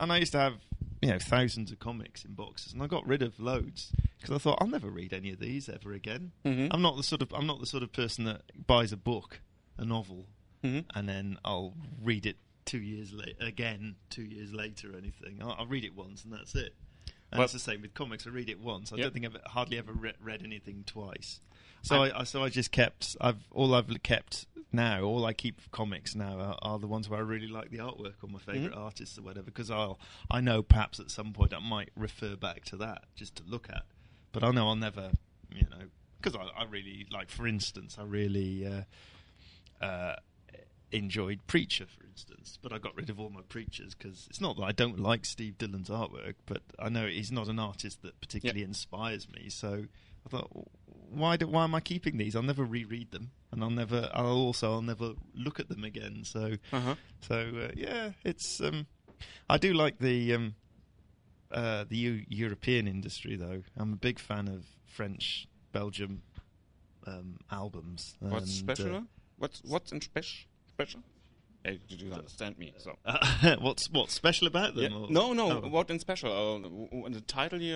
and 0.00 0.12
I 0.12 0.18
used 0.18 0.32
to 0.32 0.38
have, 0.38 0.60
you 1.02 1.08
know, 1.10 1.18
thousands 1.18 1.72
of 1.72 1.78
comics 1.78 2.24
in 2.24 2.34
boxes, 2.34 2.72
and 2.72 2.82
I 2.82 2.86
got 2.86 3.06
rid 3.06 3.22
of 3.22 3.38
loads 3.40 3.92
because 4.18 4.34
I 4.34 4.38
thought 4.38 4.58
I'll 4.60 4.66
never 4.68 4.90
read 4.90 5.12
any 5.12 5.30
of 5.32 5.38
these 5.40 5.68
ever 5.68 5.92
again. 5.92 6.32
Mhm. 6.44 6.68
I'm 6.72 6.82
not 6.82 6.96
the 6.96 7.02
sort 7.02 7.22
of 7.22 7.32
I'm 7.32 7.46
not 7.46 7.60
the 7.60 7.66
sort 7.66 7.82
of 7.82 7.92
person 7.92 8.24
that 8.24 8.42
buys 8.66 8.92
a 8.92 8.96
book, 8.96 9.40
a 9.76 9.84
novel, 9.84 10.26
Mhm. 10.62 10.84
and 10.94 11.08
then 11.08 11.38
I'll 11.44 11.74
read 12.02 12.26
it 12.26 12.36
two 12.64 12.80
years 12.80 13.12
later 13.12 13.36
again, 13.40 13.96
two 14.10 14.24
years 14.24 14.52
later, 14.52 14.92
or 14.94 14.98
anything. 14.98 15.40
I'll, 15.40 15.52
I'll 15.58 15.66
read 15.66 15.84
it 15.84 15.94
once 15.94 16.22
and 16.24 16.32
that's 16.32 16.54
it. 16.54 16.74
And 17.30 17.38
Well- 17.38 17.44
it's 17.44 17.52
the 17.52 17.58
same 17.58 17.82
with 17.82 17.94
comics. 17.94 18.26
I 18.26 18.30
read 18.30 18.48
it 18.48 18.58
once. 18.60 18.92
I 18.92 18.96
Yep. 18.96 19.04
don't 19.04 19.12
think 19.12 19.26
I've 19.26 19.42
hardly 19.52 19.78
ever 19.78 19.92
re- 19.92 20.14
read 20.20 20.42
anything 20.42 20.84
twice. 20.84 21.40
So 21.82 22.02
I, 22.02 22.20
I 22.20 22.24
so 22.24 22.42
I 22.42 22.48
just 22.48 22.72
kept. 22.72 23.16
I've 23.20 23.46
all 23.52 23.74
I've 23.74 24.02
kept 24.02 24.46
now. 24.72 25.02
All 25.02 25.24
I 25.24 25.32
keep 25.32 25.60
comics 25.70 26.14
now 26.14 26.38
are, 26.40 26.58
are 26.62 26.78
the 26.78 26.86
ones 26.88 27.08
where 27.08 27.20
I 27.20 27.22
really 27.22 27.46
like 27.46 27.70
the 27.70 27.78
artwork 27.78 28.14
or 28.22 28.28
my 28.28 28.38
favorite 28.40 28.72
Mhm. 28.72 28.76
artists 28.78 29.16
or 29.18 29.22
whatever. 29.22 29.44
Because 29.46 29.70
I'll 29.70 30.00
I 30.30 30.40
know 30.40 30.62
perhaps 30.62 30.98
at 30.98 31.10
some 31.10 31.32
point 31.32 31.54
I 31.54 31.60
might 31.60 31.90
refer 31.94 32.34
back 32.34 32.64
to 32.66 32.76
that 32.78 33.04
just 33.14 33.36
to 33.36 33.42
look 33.44 33.68
at. 33.70 33.84
But 34.32 34.42
I 34.42 34.50
know 34.50 34.68
I'll 34.68 34.76
never, 34.76 35.12
you 35.54 35.66
know, 35.70 35.88
because 36.20 36.34
I, 36.34 36.42
I 36.60 36.64
really 36.64 37.06
like. 37.10 37.30
For 37.30 37.46
instance, 37.46 37.96
I 37.98 38.02
really. 38.02 38.66
Uh, 38.66 38.82
uh, 39.84 40.16
enjoyed 40.92 41.46
Preacher, 41.46 41.86
for 41.86 42.04
instance, 42.06 42.58
but 42.62 42.72
I 42.72 42.78
got 42.78 42.96
rid 42.96 43.10
of 43.10 43.20
all 43.20 43.30
my 43.30 43.42
Preachers 43.48 43.94
because 43.94 44.26
it's 44.30 44.40
not 44.40 44.56
that 44.56 44.62
I 44.62 44.72
don't 44.72 44.98
like 44.98 45.24
Steve 45.24 45.58
Dillon's 45.58 45.88
artwork, 45.90 46.34
but 46.46 46.62
I 46.78 46.88
know 46.88 47.06
he's 47.06 47.30
not 47.32 47.48
an 47.48 47.58
artist 47.58 48.02
that 48.02 48.20
particularly 48.20 48.62
inspires 48.62 49.28
me. 49.28 49.48
So 49.50 49.84
I 50.26 50.28
thought, 50.28 50.50
why 51.10 51.36
do, 51.36 51.46
why 51.46 51.64
am 51.64 51.74
I 51.74 51.80
keeping 51.80 52.16
these? 52.18 52.34
I'll 52.34 52.42
never 52.42 52.64
reread 52.64 53.10
them, 53.12 53.30
and 53.52 53.62
I'll 53.62 53.70
never. 53.70 54.10
I'll 54.12 54.26
also 54.26 54.72
I'll 54.72 54.82
never 54.82 55.12
look 55.34 55.60
at 55.60 55.68
them 55.68 55.84
again. 55.84 56.22
So 56.24 56.54
Uh-huh. 56.72 56.94
so 57.20 57.36
uh, 57.64 57.72
yeah, 57.74 58.12
it's. 58.24 58.60
Um, 58.60 58.86
I 59.50 59.58
do 59.58 59.72
like 59.74 59.98
the 59.98 60.34
um, 60.34 60.54
uh, 61.50 61.84
the 61.88 61.96
Eu- 61.96 62.24
European 62.28 62.86
industry 62.86 63.36
though. 63.36 63.62
I'm 63.76 63.92
a 63.92 63.96
big 63.96 64.18
fan 64.18 64.48
of 64.48 64.64
French, 64.86 65.46
Belgium 65.72 66.22
um, 67.06 67.38
albums. 67.50 68.16
What's 68.20 68.60
and, 68.60 68.76
special? 68.76 68.96
uh, 68.96 69.00
what's 69.38 69.62
what's 69.64 69.92
in 69.92 70.00
special? 70.00 70.48
Special? 70.78 71.00
Did 71.64 72.00
you 72.00 72.12
understand 72.12 72.56
me? 72.56 72.72
So. 72.78 72.96
Uh, 73.04 73.56
what's 73.60 73.90
what's 73.90 74.14
special 74.14 74.46
about 74.46 74.76
them? 74.76 74.92
Yeah. 74.92 75.06
No, 75.10 75.32
no. 75.32 75.60
Oh. 75.64 75.68
What 75.68 75.90
in 75.90 75.98
special? 75.98 76.30
Uh, 76.30 77.08
the 77.08 77.20
title 77.22 77.60
you 77.60 77.74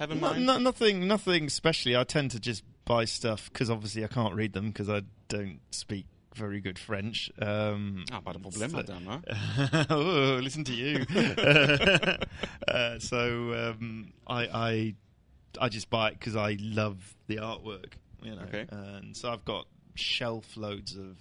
have 0.00 0.10
in 0.10 0.18
No, 0.18 0.30
mind? 0.32 0.46
no, 0.46 0.58
nothing, 0.58 1.06
nothing 1.06 1.44
especially. 1.44 1.96
I 1.96 2.02
tend 2.02 2.32
to 2.32 2.40
just 2.40 2.64
buy 2.86 3.04
stuff 3.04 3.48
because 3.52 3.70
obviously 3.70 4.02
I 4.04 4.08
can't 4.08 4.34
read 4.34 4.52
them 4.52 4.66
because 4.70 4.90
I 4.90 5.02
don't 5.28 5.60
speak 5.70 6.06
very 6.34 6.60
good 6.60 6.76
French. 6.76 7.30
Um, 7.40 8.04
Ah, 8.10 8.18
pas 8.18 8.32
de 8.32 8.40
problème, 8.40 8.70
so- 8.72 8.76
madame. 8.78 9.06
Huh? 9.06 9.84
oh, 9.90 10.40
listen 10.42 10.64
to 10.64 10.74
you. 10.74 11.06
uh, 12.66 12.98
so 12.98 13.74
um, 13.78 14.12
I, 14.26 14.42
I, 14.52 14.94
I 15.60 15.68
just 15.68 15.88
buy 15.88 16.08
it 16.08 16.14
because 16.18 16.34
I 16.34 16.56
love 16.60 17.14
the 17.28 17.36
artwork. 17.36 17.92
You 18.22 18.34
know, 18.34 18.42
Okay. 18.42 18.66
and 18.70 19.16
so 19.16 19.30
I've 19.30 19.44
got 19.44 19.66
shelf 19.94 20.56
loads 20.56 20.96
of 20.96 21.16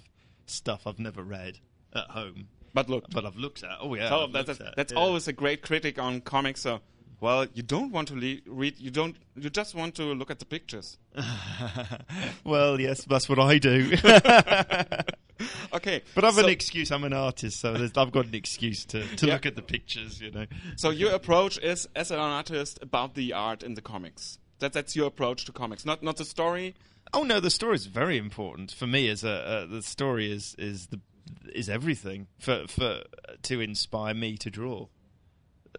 stuff 0.50 0.86
I've 0.88 1.00
never 1.00 1.24
read 1.24 1.60
at 1.94 2.10
home, 2.12 2.48
But 2.74 2.90
look, 2.90 3.10
but 3.12 3.26
I've 3.26 3.36
looked 3.38 3.64
at. 3.64 3.78
Oh 3.82 3.94
yeah, 3.96 4.10
so 4.10 4.24
I've 4.26 4.32
that's, 4.34 4.48
that's, 4.48 4.62
at, 4.62 4.76
that's 4.76 4.94
yeah. 4.94 5.00
always 5.00 5.28
a 5.28 5.34
great 5.34 5.62
critic 5.62 5.98
on 6.00 6.22
comics. 6.22 6.62
So, 6.62 6.82
well, 7.20 7.46
you 7.54 7.64
don't 7.64 7.92
want 7.92 8.08
to 8.10 8.16
le- 8.16 8.42
read. 8.46 8.78
You 8.80 8.92
don't. 8.92 9.16
You 9.36 9.50
just 9.50 9.74
want 9.76 9.96
to 9.96 10.04
look 10.14 10.30
at 10.32 10.40
the 10.40 10.46
pictures. 10.46 10.98
well, 12.44 12.80
yes, 12.80 13.06
that's 13.06 13.28
what 13.30 13.40
I 13.40 13.58
do. 13.58 13.96
Okay, 15.72 16.02
But 16.16 16.26
I've 16.26 16.34
so, 16.34 16.44
an 16.44 16.50
excuse. 16.50 16.92
I'm 16.92 17.06
an 17.06 17.14
artist, 17.14 17.62
so 17.62 17.72
there's, 17.74 17.96
I've 17.96 18.12
got 18.12 18.26
an 18.26 18.36
excuse 18.36 18.84
to, 18.86 19.02
to 19.18 19.26
Yeah. 19.28 19.34
look 19.36 19.46
at 19.46 19.56
the 19.56 19.62
pictures. 19.62 20.20
You 20.20 20.32
know. 20.32 20.46
So 20.76 20.90
your 20.90 21.14
approach 21.14 21.58
is 21.60 21.88
as 21.96 22.12
an 22.12 22.20
artist 22.20 22.80
about 22.82 23.14
the 23.16 23.32
art 23.34 23.64
in 23.64 23.76
the 23.76 23.82
comics. 23.82 24.38
That 24.60 24.74
that's 24.74 24.96
your 24.96 25.08
approach 25.08 25.46
to 25.46 25.52
comics, 25.52 25.86
not 25.86 26.04
not 26.04 26.18
the 26.18 26.26
story. 26.26 26.76
Oh 27.14 27.24
no, 27.24 27.40
the 27.40 27.50
story 27.50 27.76
is 27.76 27.86
very 27.88 28.18
important 28.18 28.72
for 28.72 28.86
me. 28.88 29.10
As 29.10 29.24
a 29.24 29.32
uh, 29.32 29.66
the 29.66 29.82
story 29.82 30.32
is 30.32 30.56
is 30.58 30.88
the 30.88 31.00
is 31.54 31.70
everything 31.70 32.28
for 32.40 32.68
for 32.68 33.02
to 33.44 33.62
inspire 33.62 34.14
me 34.14 34.38
to 34.38 34.50
draw. 34.50 34.88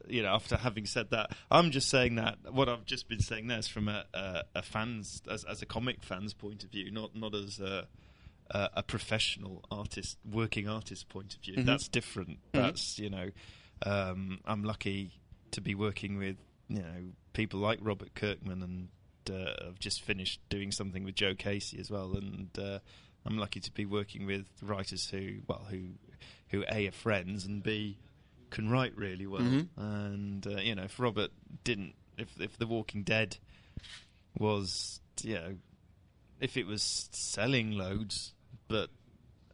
You 0.09 0.23
know, 0.23 0.29
after 0.35 0.57
having 0.57 0.87
said 0.87 1.11
that, 1.11 1.33
I'm 1.51 1.71
just 1.73 1.89
saying 1.89 2.15
that 2.17 2.39
what 2.53 2.69
I've 2.69 2.85
just 2.85 3.09
been 3.09 3.21
saying 3.21 3.49
there 3.49 3.59
is 3.59 3.69
from 3.69 3.89
a, 3.89 4.05
a, 4.15 4.43
a 4.57 4.63
fans 4.63 5.23
as 5.31 5.45
as 5.45 5.63
a 5.63 5.67
comic 5.67 6.03
fan's 6.03 6.33
point 6.33 6.65
of 6.65 6.71
view, 6.71 6.91
not 6.91 7.15
not 7.15 7.35
as 7.35 7.61
a 7.61 7.87
a, 8.51 8.71
a 8.79 8.83
professional 8.83 9.65
artist, 9.71 10.19
working 10.29 10.69
artist 10.69 11.09
point 11.09 11.35
of 11.35 11.41
view. 11.43 11.57
Mhm. 11.57 11.67
That's 11.67 11.89
different. 11.89 12.39
That's 12.53 12.99
you 12.99 13.11
know, 13.11 13.31
um, 13.85 14.41
I'm 14.45 14.65
lucky 14.65 15.13
to 15.53 15.61
be 15.61 15.75
working 15.75 16.17
with 16.19 16.37
you 16.69 16.79
know 16.83 17.13
people 17.33 17.61
like 17.61 17.79
Robert 17.83 18.15
Kirkman 18.15 18.63
and 18.63 18.89
uh, 19.31 19.69
I've 19.69 19.79
just 19.79 20.03
finished 20.03 20.41
doing 20.49 20.73
something 20.73 21.05
with 21.05 21.15
Joe 21.15 21.35
Casey 21.35 21.79
as 21.79 21.91
well, 21.91 22.13
and 22.15 22.49
uh, 22.59 22.79
I'm 23.25 23.39
lucky 23.39 23.61
to 23.61 23.73
be 23.73 23.85
working 23.87 24.27
with 24.27 24.47
writers 24.63 25.09
who, 25.11 25.39
well, 25.47 25.67
who, 25.71 25.81
who 26.49 26.65
a 26.71 26.89
are 26.89 26.93
friends 26.93 27.45
and 27.45 27.63
b 27.63 27.99
can 28.51 28.69
write 28.69 28.97
really 28.97 29.27
well. 29.27 29.43
Mhm. 29.43 29.69
And 29.77 30.47
uh, 30.47 30.61
you 30.61 30.75
know, 30.75 30.85
if 30.85 30.99
Robert 30.99 31.31
didn't, 31.63 31.95
if 32.19 32.41
if 32.41 32.59
The 32.59 32.67
Walking 32.67 33.05
Dead 33.05 33.37
was, 34.39 35.01
you 35.23 35.35
know, 35.35 35.57
if 36.41 36.57
it 36.57 36.67
was 36.67 37.09
selling 37.13 37.73
loads, 37.73 38.35
but 38.69 38.91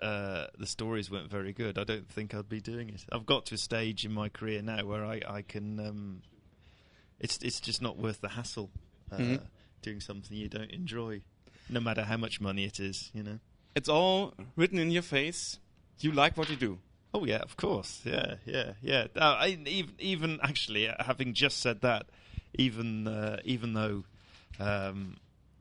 uh, 0.00 0.46
the 0.58 0.66
stories 0.66 1.10
weren't 1.10 1.30
very 1.30 1.52
good, 1.52 1.78
I 1.78 1.84
don't 1.84 2.08
think 2.08 2.34
I'd 2.34 2.48
be 2.48 2.60
doing 2.60 2.88
it. 2.90 3.04
I've 3.12 3.26
got 3.26 3.46
to 3.46 3.54
a 3.56 3.58
stage 3.58 4.04
in 4.04 4.12
my 4.12 4.28
career 4.28 4.62
now 4.62 4.84
where 4.84 5.04
I, 5.04 5.20
I 5.28 5.42
can. 5.42 5.80
Um, 5.80 6.22
it's 7.20 7.38
it's 7.38 7.60
just 7.60 7.80
not 7.82 7.96
worth 7.96 8.20
the 8.20 8.30
hassle 8.30 8.70
uh, 9.12 9.18
Mhm. 9.18 9.40
doing 9.82 10.00
something 10.00 10.36
you 10.36 10.48
don't 10.48 10.70
enjoy, 10.70 11.22
no 11.68 11.80
matter 11.80 12.02
how 12.04 12.16
much 12.16 12.40
money 12.40 12.64
it 12.64 12.78
is. 12.80 13.10
You 13.14 13.22
know. 13.22 13.38
It's 13.74 13.88
all 13.88 14.34
written 14.56 14.78
in 14.78 14.90
your 14.90 15.02
face. 15.02 15.58
You 16.00 16.12
like 16.12 16.36
what 16.36 16.48
you 16.50 16.56
do. 16.56 16.78
Oh 17.14 17.24
yeah, 17.24 17.38
of 17.42 17.56
course. 17.56 18.02
Yeah, 18.04 18.36
yeah, 18.44 18.72
yeah. 18.82 19.06
Uh, 19.16 19.36
I, 19.40 19.48
even, 19.66 19.94
even 19.98 20.38
actually, 20.42 20.88
uh, 20.88 20.94
having 21.04 21.32
just 21.34 21.60
said 21.60 21.80
that, 21.82 22.06
even 22.54 23.06
uh, 23.08 23.40
even 23.44 23.72
though 23.74 24.04
um, 24.60 25.16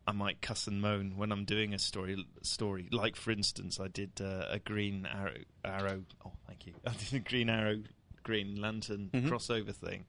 I 0.08 0.12
might 0.12 0.42
cuss 0.42 0.68
and 0.68 0.82
moan 0.82 1.18
when 1.18 1.32
I'm 1.32 1.46
doing 1.46 1.74
a 1.74 1.80
story, 1.80 2.26
story 2.42 2.88
like 2.92 3.16
for 3.16 3.32
instance, 3.32 3.80
I 3.80 3.88
did 3.88 4.20
uh, 4.22 4.46
a 4.50 4.60
Green 4.60 5.06
Arrow, 5.06 5.38
Arrow. 5.64 6.04
Oh, 6.26 6.34
thank 6.48 6.66
you. 6.68 6.74
I 6.86 6.92
did 6.94 7.14
a 7.14 7.20
Green 7.20 7.50
Arrow, 7.50 7.82
Green 8.24 8.60
Lantern 8.62 9.10
Mhm. 9.14 9.30
crossover 9.30 9.74
thing, 9.74 10.06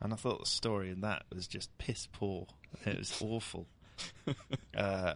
and 0.00 0.12
I 0.12 0.16
thought 0.16 0.40
the 0.40 0.46
story 0.46 0.90
in 0.90 1.00
that 1.02 1.24
was 1.34 1.46
just 1.48 1.76
piss 1.78 2.06
poor. 2.12 2.46
It 2.84 2.98
was 2.98 3.20
awful. 3.24 3.66
uh, 4.76 5.14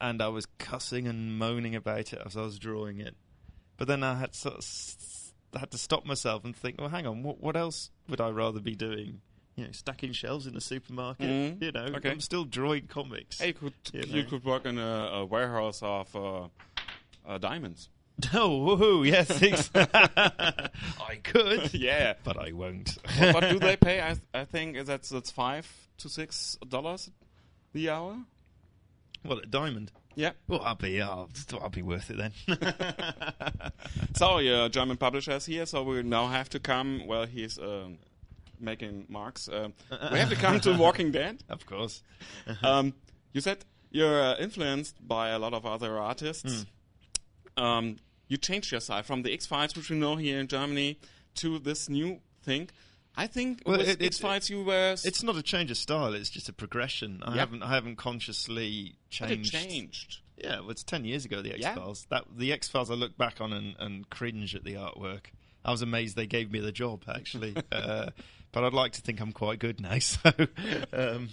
and 0.00 0.22
I 0.22 0.28
was 0.28 0.46
cussing 0.58 1.06
and 1.06 1.38
moaning 1.38 1.74
about 1.74 2.12
it 2.12 2.20
as 2.24 2.36
I 2.36 2.42
was 2.42 2.58
drawing 2.58 2.98
it. 3.00 3.16
But 3.76 3.88
then 3.88 4.02
I 4.02 4.14
had 4.14 4.34
sort 4.34 4.54
of 4.54 4.60
s- 4.60 5.32
had 5.58 5.70
to 5.70 5.78
stop 5.78 6.04
myself 6.06 6.44
and 6.44 6.54
think, 6.54 6.76
well, 6.80 6.88
hang 6.88 7.06
on, 7.06 7.22
what 7.22 7.40
what 7.40 7.56
else 7.56 7.90
would 8.08 8.20
I 8.20 8.30
rather 8.30 8.60
be 8.60 8.74
doing? 8.74 9.20
You 9.56 9.66
know, 9.66 9.72
stacking 9.72 10.12
shelves 10.12 10.46
in 10.48 10.56
a 10.56 10.60
supermarket. 10.60 11.28
Mhm. 11.28 11.62
You 11.62 11.72
know, 11.72 11.84
Okay. 11.96 12.10
I'm 12.10 12.20
still 12.20 12.44
drawing 12.44 12.86
comics. 12.88 13.38
Hey, 13.40 13.48
you 13.48 13.54
could 13.54 13.72
You 13.92 14.02
you, 14.20 14.24
could 14.24 14.44
work 14.44 14.66
in 14.66 14.78
a, 14.78 15.10
a 15.12 15.24
warehouse 15.24 15.80
of 15.82 16.14
uh, 16.16 16.48
uh, 17.26 17.38
diamonds. 17.38 17.88
Oh, 18.32 18.60
woohoo, 18.64 19.06
yes, 19.06 19.42
ex- 19.42 19.70
I 19.74 21.16
could, 21.22 21.74
yeah. 21.74 22.14
but 22.22 22.36
I 22.38 22.52
won't. 22.52 22.96
what, 23.18 23.34
what 23.34 23.50
do 23.50 23.58
they 23.58 23.76
pay? 23.76 24.00
I 24.00 24.16
I 24.32 24.44
think 24.44 24.78
that's 24.86 25.08
that's 25.08 25.30
five 25.32 25.66
to 25.98 26.08
six 26.08 26.56
dollars 26.68 27.10
the 27.72 27.90
hour. 27.90 28.18
Well, 29.24 29.38
a 29.38 29.46
diamond. 29.46 29.90
Yeah. 30.14 30.30
Well, 30.46 30.60
I'll 30.62 30.76
be, 30.76 31.02
I'll, 31.02 31.28
I'll 31.60 31.70
be 31.70 31.82
worth 31.82 32.08
it 32.10 32.18
then. 32.18 32.32
So 34.14 34.38
your 34.38 34.68
German 34.68 34.96
publisher 34.96 35.32
is 35.32 35.46
here, 35.46 35.66
so 35.66 35.82
we 35.82 36.02
now 36.04 36.28
have 36.28 36.48
to 36.50 36.60
come. 36.60 37.06
Well, 37.08 37.26
he's 37.26 37.58
um, 37.58 37.98
making 38.60 39.06
marks. 39.08 39.48
Um, 39.48 39.72
we 40.12 40.18
have 40.20 40.28
to 40.30 40.36
come 40.36 40.60
to 40.60 40.74
Walking 40.76 41.10
Dead. 41.10 41.42
of 41.48 41.66
course. 41.66 42.02
Um, 42.62 42.94
you 43.32 43.40
said 43.40 43.64
you're 43.90 44.22
uh, 44.22 44.36
influenced 44.38 45.06
by 45.06 45.30
a 45.30 45.38
lot 45.38 45.52
of 45.52 45.66
other 45.66 45.98
artists. 45.98 46.64
Um, 47.56 47.98
you 48.28 48.36
changed 48.36 48.70
your 48.72 48.80
style 48.80 49.02
from 49.02 49.22
the 49.22 49.32
X 49.32 49.46
Files, 49.46 49.76
which 49.76 49.90
we 49.90 49.96
know 49.96 50.16
here 50.16 50.38
in 50.40 50.48
Germany, 50.48 50.98
to 51.36 51.58
this 51.58 51.88
new 51.88 52.20
thing. 52.42 52.70
I 53.16 53.26
think 53.28 53.62
Well, 53.64 53.78
with 53.78 53.88
it- 53.88 54.02
X 54.02 54.18
Files 54.18 54.50
you 54.50 54.64
were 54.64 54.96
It's 55.04 55.22
not 55.22 55.36
a 55.36 55.42
change 55.42 55.70
of 55.70 55.76
style; 55.76 56.14
it's 56.14 56.30
just 56.30 56.48
a 56.48 56.52
progression. 56.52 57.22
I 57.22 57.30
Yep. 57.30 57.38
haven't, 57.38 57.62
I 57.62 57.70
haven't 57.74 57.96
consciously 57.96 58.96
changed. 59.10 59.52
changed. 59.52 60.18
Yeah, 60.36 60.60
well, 60.60 60.70
it's 60.70 60.82
ten 60.82 61.04
years 61.04 61.24
ago. 61.24 61.42
The 61.42 61.52
X 61.52 61.60
Yeah. 61.60 61.74
Files. 61.76 62.06
That 62.10 62.24
the 62.36 62.52
X 62.52 62.68
Files. 62.68 62.90
I 62.90 62.94
look 62.94 63.16
back 63.16 63.40
on 63.40 63.52
and, 63.52 63.76
and 63.78 64.10
cringe 64.10 64.54
at 64.56 64.64
the 64.64 64.74
artwork. 64.74 65.26
I 65.64 65.70
was 65.70 65.80
amazed 65.80 66.16
they 66.16 66.26
gave 66.26 66.50
me 66.50 66.58
the 66.58 66.72
job 66.72 67.04
actually, 67.08 67.54
uh, 67.72 68.10
but 68.52 68.64
I'd 68.64 68.72
like 68.74 68.92
to 68.92 69.00
think 69.00 69.20
I'm 69.20 69.32
quite 69.32 69.58
good 69.60 69.80
now. 69.80 69.96
So, 70.00 70.30
um, 70.92 71.28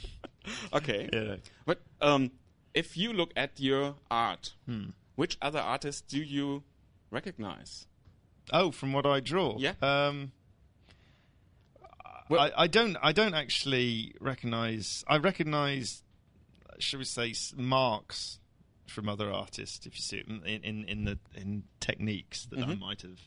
Okay, 0.74 1.10
yeah. 1.12 1.36
but 1.66 1.82
um, 2.02 2.32
if 2.74 2.96
you 2.96 3.12
look 3.14 3.32
at 3.36 3.60
your 3.60 3.96
art, 4.10 4.54
Hmm. 4.66 4.90
Which 5.22 5.38
other 5.40 5.60
artists 5.60 6.02
do 6.02 6.20
you 6.20 6.64
recognize? 7.12 7.86
Oh, 8.52 8.72
from 8.72 8.92
what 8.92 9.06
I 9.06 9.20
draw. 9.20 9.56
Yeah. 9.60 9.74
Um, 9.82 10.32
Well- 12.28 12.40
I, 12.42 12.64
I 12.64 12.68
don't. 12.68 12.98
I 13.04 13.12
don't 13.12 13.36
actually 13.36 14.16
recognise. 14.20 15.04
I 15.08 15.18
recognise, 15.18 16.02
should 16.80 17.00
we 17.00 17.06
say, 17.06 17.36
marks 17.56 18.40
from 18.88 19.08
other 19.10 19.32
artists. 19.32 19.86
If 19.86 19.96
you 19.96 20.02
see 20.02 20.18
it 20.18 20.28
in 20.28 20.64
in, 20.64 20.86
in 20.86 21.04
the 21.06 21.20
in 21.36 21.64
techniques 21.80 22.48
that 22.48 22.60
I 22.60 22.64
Mhm. 22.64 22.80
might 22.80 23.02
have 23.04 23.20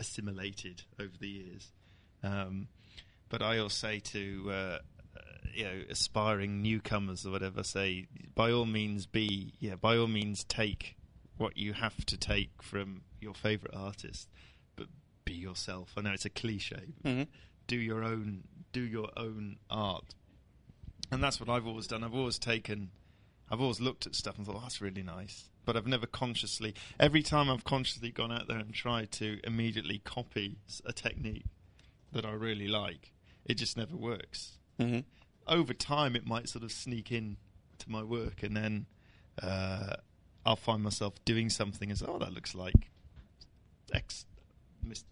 assimilated 0.00 0.82
over 0.98 1.16
the 1.20 1.28
years. 1.28 1.72
Um, 2.22 2.68
but 3.28 3.42
I 3.42 3.58
always 3.58 3.74
say 3.74 4.00
to 4.00 4.50
uh, 4.50 4.78
you 5.56 5.64
know 5.64 5.82
aspiring 5.90 6.62
newcomers 6.62 7.26
or 7.26 7.30
whatever, 7.30 7.62
say 7.62 8.06
by 8.34 8.50
all 8.50 8.66
means 8.66 9.06
be 9.06 9.54
yeah 9.58 9.74
by 9.74 9.96
all 9.96 10.06
means 10.06 10.44
take 10.44 10.96
what 11.36 11.56
you 11.56 11.72
have 11.74 12.04
to 12.06 12.16
take 12.16 12.62
from 12.62 13.02
your 13.20 13.34
favourite 13.34 13.74
artist, 13.76 14.28
but 14.76 14.86
be 15.24 15.32
yourself. 15.34 15.92
I 15.96 16.02
know 16.02 16.12
it's 16.12 16.24
a 16.24 16.30
cliche. 16.30 16.94
Mhm. 17.04 17.28
Do 17.66 17.76
your 17.76 18.04
own 18.04 18.44
do 18.72 18.80
your 18.82 19.10
own 19.16 19.56
art, 19.70 20.14
and 21.10 21.22
that's 21.22 21.40
what 21.40 21.48
I've 21.48 21.66
always 21.66 21.86
done. 21.86 22.04
I've 22.04 22.14
always 22.14 22.38
taken, 22.38 22.90
I've 23.50 23.60
always 23.60 23.80
looked 23.80 24.06
at 24.06 24.14
stuff 24.14 24.36
and 24.36 24.46
thought 24.46 24.56
oh, 24.56 24.60
that's 24.60 24.80
really 24.82 25.02
nice, 25.02 25.48
but 25.64 25.76
I've 25.76 25.86
never 25.86 26.06
consciously. 26.06 26.74
Every 27.00 27.22
time 27.22 27.48
I've 27.48 27.64
consciously 27.64 28.10
gone 28.10 28.30
out 28.32 28.48
there 28.48 28.58
and 28.58 28.74
tried 28.74 29.12
to 29.12 29.40
immediately 29.44 30.00
copy 30.04 30.58
a 30.84 30.92
technique 30.92 31.46
that 32.12 32.26
I 32.26 32.32
really 32.32 32.68
like, 32.68 33.12
it 33.46 33.54
just 33.54 33.76
never 33.76 33.96
works 33.96 34.58
Mm-hmm. 34.78 35.00
Over 35.46 35.72
time 35.72 36.16
it 36.16 36.26
might 36.26 36.48
sort 36.48 36.64
of 36.64 36.72
sneak 36.72 37.12
in 37.12 37.36
to 37.78 37.90
my 37.90 38.02
work 38.02 38.42
and 38.42 38.56
then 38.56 38.86
uh, 39.42 39.96
I'll 40.44 40.56
find 40.56 40.82
myself 40.82 41.14
doing 41.24 41.50
something 41.50 41.90
as 41.90 42.02
oh 42.02 42.18
that 42.18 42.32
looks 42.32 42.54
like 42.54 42.90
X 43.92 44.26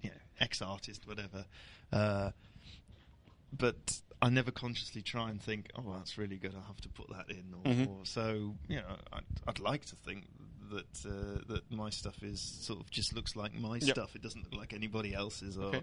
you 0.02 0.10
know, 0.10 0.16
X 0.40 0.62
artist 0.62 1.06
whatever. 1.06 1.44
Uh, 1.92 2.30
but 3.56 4.00
I 4.22 4.28
never 4.30 4.50
consciously 4.50 5.02
try 5.02 5.30
and 5.30 5.40
think 5.42 5.70
oh 5.76 5.94
that's 5.96 6.16
really 6.18 6.36
good 6.36 6.54
I'll 6.54 6.66
have 6.66 6.80
to 6.82 6.88
put 6.88 7.08
that 7.10 7.30
in 7.30 7.52
or, 7.54 7.64
Mhm. 7.70 7.88
or 7.88 8.06
so 8.06 8.54
you 8.68 8.76
know 8.76 8.96
I'd, 9.12 9.24
I'd 9.46 9.58
like 9.60 9.84
to 9.86 9.96
think 9.96 10.26
that 10.70 11.06
uh, 11.06 11.44
that 11.52 11.70
my 11.70 11.90
stuff 11.90 12.22
is 12.22 12.40
sort 12.40 12.80
of 12.80 12.90
just 12.90 13.12
looks 13.14 13.36
like 13.36 13.52
my 13.54 13.76
Yep. 13.76 13.82
stuff 13.82 14.14
it 14.16 14.22
doesn't 14.22 14.44
look 14.44 14.54
like 14.60 14.72
anybody 14.72 15.14
else's 15.14 15.56
or 15.58 15.66
Okay. 15.76 15.82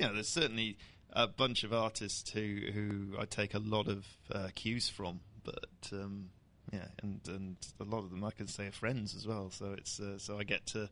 you 0.00 0.06
know, 0.06 0.14
there's 0.14 0.28
certainly 0.28 0.76
a 1.10 1.26
bunch 1.28 1.64
of 1.64 1.72
artists 1.74 2.30
who 2.30 2.60
who 2.72 3.14
I 3.18 3.26
take 3.26 3.52
a 3.54 3.58
lot 3.58 3.86
of 3.88 4.06
uh, 4.30 4.48
cues 4.54 4.88
from, 4.88 5.20
but 5.44 5.68
um, 5.92 6.30
yeah, 6.72 6.88
and 7.02 7.20
and 7.28 7.56
a 7.78 7.84
lot 7.84 7.98
of 8.04 8.10
them 8.10 8.24
I 8.24 8.30
can 8.30 8.46
say 8.46 8.66
are 8.68 8.72
friends 8.72 9.14
as 9.14 9.26
well. 9.26 9.50
So 9.50 9.72
it's 9.72 10.00
uh, 10.00 10.16
so 10.18 10.38
I 10.38 10.44
get 10.44 10.64
to 10.68 10.88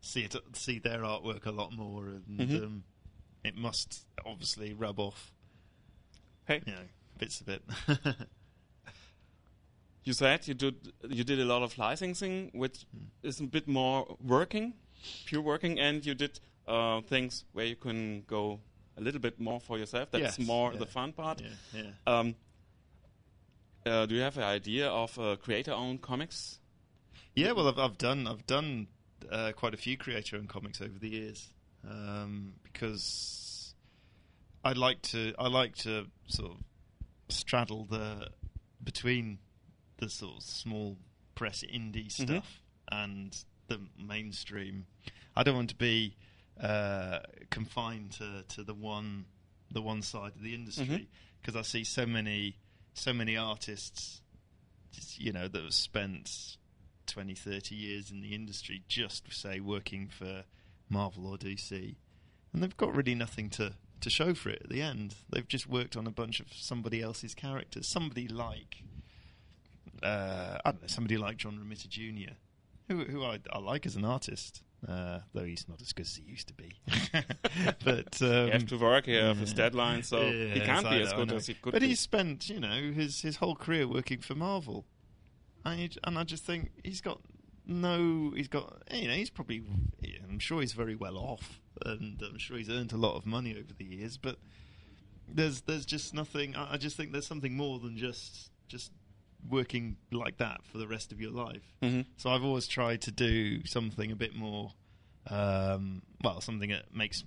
see 0.00 0.22
it 0.22 0.36
see 0.52 0.78
their 0.78 1.00
artwork 1.00 1.46
a 1.46 1.50
lot 1.50 1.72
more, 1.72 2.06
and 2.06 2.38
Mhm. 2.38 2.62
um, 2.62 2.84
it 3.42 3.56
must 3.56 4.06
obviously 4.24 4.72
rub 4.72 5.00
off, 5.00 5.32
Hey, 6.46 6.62
know, 6.66 6.74
bits 7.18 7.40
of 7.40 7.48
it. 7.48 7.62
you 10.04 10.12
said 10.12 10.46
you 10.46 10.54
did 10.54 10.92
you 11.08 11.24
did 11.24 11.40
a 11.40 11.44
lot 11.44 11.62
of 11.62 11.76
licensing, 11.78 12.50
which 12.54 12.86
Hmm. 12.92 13.04
is 13.28 13.40
a 13.40 13.44
bit 13.44 13.66
more 13.68 14.16
working, 14.20 14.74
pure 15.26 15.42
working, 15.42 15.80
and 15.80 16.04
you 16.06 16.14
did 16.14 16.40
uh, 16.68 17.00
things 17.02 17.44
where 17.52 17.66
you 17.66 17.76
can 17.76 18.22
go 18.26 18.60
a 18.96 19.00
little 19.00 19.20
bit 19.20 19.38
more 19.40 19.60
for 19.60 19.78
yourself. 19.78 20.10
That's 20.10 20.38
Yes, 20.38 20.46
more 20.46 20.72
yeah. 20.72 20.78
the 20.78 20.86
fun 20.86 21.12
part. 21.12 21.40
yeah, 21.42 21.82
yeah. 21.82 21.90
Um, 22.18 22.34
uh, 23.84 24.06
do 24.06 24.14
you 24.14 24.22
have 24.22 24.36
an 24.36 24.44
idea 24.44 24.88
of 24.88 25.16
uh, 25.18 25.36
creator-owned 25.36 26.00
comics? 26.02 26.58
Yeah, 27.34 27.52
well, 27.52 27.68
I've 27.68 27.78
I've 27.78 27.98
done 27.98 28.26
I've 28.26 28.46
done 28.46 28.86
uh, 29.30 29.52
quite 29.52 29.74
a 29.74 29.76
few 29.76 29.96
creator-owned 29.96 30.48
comics 30.48 30.80
over 30.80 30.98
the 30.98 31.08
years 31.08 31.50
um, 31.88 32.54
because 32.62 33.45
I 34.66 34.72
like 34.72 35.00
to 35.02 35.32
I 35.38 35.46
like 35.46 35.76
to 35.76 36.06
sort 36.26 36.50
of 36.50 36.58
straddle 37.28 37.84
the 37.84 38.30
between 38.82 39.38
the 39.98 40.08
sort 40.10 40.38
of 40.38 40.42
small 40.42 40.98
press 41.36 41.62
indie 41.62 42.06
Mhm. 42.08 42.10
stuff 42.24 42.62
and 42.90 43.44
the 43.68 43.80
mainstream. 43.96 44.86
I 45.36 45.44
don't 45.44 45.54
want 45.54 45.70
to 45.70 45.76
be 45.76 46.16
uh, 46.60 47.20
confined 47.50 48.10
to, 48.12 48.42
to 48.48 48.64
the 48.64 48.74
one 48.74 49.26
the 49.70 49.82
one 49.82 50.02
side 50.02 50.32
of 50.34 50.42
the 50.42 50.54
industry 50.54 51.08
because 51.40 51.54
I 51.54 51.62
see 51.62 51.84
so 51.84 52.04
many 52.04 52.56
so 52.94 53.12
many 53.12 53.36
artists 53.36 54.20
just, 54.90 55.20
you 55.20 55.32
know 55.32 55.46
that 55.46 55.62
have 55.62 55.74
spent 55.74 56.56
20 57.06 57.34
30 57.36 57.74
years 57.76 58.10
in 58.10 58.20
the 58.20 58.34
industry 58.34 58.82
just 58.88 59.32
say 59.32 59.60
working 59.60 60.08
for 60.08 60.44
Marvel 60.88 61.28
or 61.28 61.38
DC 61.38 61.94
and 62.52 62.62
they've 62.62 62.76
got 62.76 62.96
really 62.96 63.14
nothing 63.14 63.48
to 63.50 63.76
to 64.06 64.10
show 64.10 64.34
for 64.34 64.50
it 64.50 64.62
at 64.64 64.70
the 64.70 64.82
end. 64.82 65.14
They've 65.30 65.46
just 65.46 65.68
worked 65.68 65.96
on 65.96 66.06
a 66.06 66.10
bunch 66.10 66.40
of 66.40 66.46
somebody 66.52 67.02
else's 67.02 67.34
characters. 67.34 67.86
Somebody 67.86 68.28
like 68.28 68.82
uh, 70.02 70.58
I 70.64 70.70
don't 70.72 70.82
know 70.82 70.88
somebody 70.88 71.16
like 71.16 71.36
John 71.36 71.58
Romita 71.58 71.88
Jr 71.88 72.32
who 72.88 73.04
who 73.04 73.24
I, 73.24 73.38
I 73.52 73.58
like 73.58 73.86
as 73.86 73.96
an 73.96 74.04
artist 74.04 74.62
uh, 74.86 75.20
though 75.32 75.44
he's 75.44 75.66
not 75.68 75.80
as 75.80 75.92
good 75.92 76.06
as 76.06 76.16
he 76.16 76.22
used 76.30 76.48
to 76.48 76.54
be. 76.54 76.72
But 77.84 78.20
um, 78.22 78.46
he 78.46 78.50
has 78.50 78.64
to 78.64 78.78
work, 78.78 79.06
he 79.06 79.14
has 79.14 79.38
his 79.38 79.52
deadline, 79.54 80.02
so 80.02 80.20
he 80.30 80.60
can't 80.60 80.88
be 80.88 81.00
as 81.02 81.12
good 81.12 81.32
as 81.32 81.46
he 81.46 81.54
could 81.54 81.72
be 81.72 81.76
But 81.76 81.80
be. 81.82 81.88
he 81.88 81.94
spent, 81.94 82.48
you 82.48 82.60
know, 82.60 82.92
his 82.92 83.22
his 83.22 83.36
whole 83.36 83.56
career 83.56 83.88
working 83.88 84.20
for 84.20 84.34
Marvel. 84.34 84.84
and, 85.64 85.96
and 86.04 86.18
I 86.18 86.24
just 86.24 86.44
think 86.44 86.70
he's 86.84 87.00
got 87.00 87.20
no, 87.66 88.32
he's 88.36 88.48
got 88.48 88.82
you 88.92 89.08
know 89.08 89.14
he's 89.14 89.30
probably 89.30 89.64
I'm 90.28 90.38
sure 90.38 90.60
he's 90.60 90.74
very 90.74 90.94
well 90.94 91.16
off, 91.16 91.60
and 91.84 92.20
I'm 92.22 92.38
sure 92.38 92.56
he's 92.56 92.70
earned 92.70 92.92
a 92.92 92.96
lot 92.96 93.16
of 93.16 93.26
money 93.26 93.52
over 93.56 93.72
the 93.76 93.84
years, 93.84 94.16
but 94.16 94.38
there's 95.28 95.62
there's 95.62 95.84
just 95.86 96.14
nothing. 96.14 96.54
I, 96.56 96.74
I 96.74 96.76
just 96.76 96.96
think 96.96 97.12
there's 97.12 97.26
something 97.26 97.56
more 97.56 97.78
than 97.78 97.96
just 97.96 98.50
just 98.68 98.92
working 99.48 99.96
like 100.10 100.38
that 100.38 100.64
for 100.64 100.78
the 100.78 100.88
rest 100.88 101.12
of 101.12 101.20
your 101.20 101.30
life. 101.30 101.62
Mm-hmm. 101.82 102.02
So 102.16 102.30
I've 102.30 102.42
always 102.44 102.66
tried 102.66 103.02
to 103.02 103.10
do 103.12 103.64
something 103.66 104.10
a 104.10 104.16
bit 104.16 104.34
more, 104.34 104.72
um, 105.28 106.02
well, 106.22 106.40
something 106.40 106.70
that 106.70 106.94
makes 106.94 107.24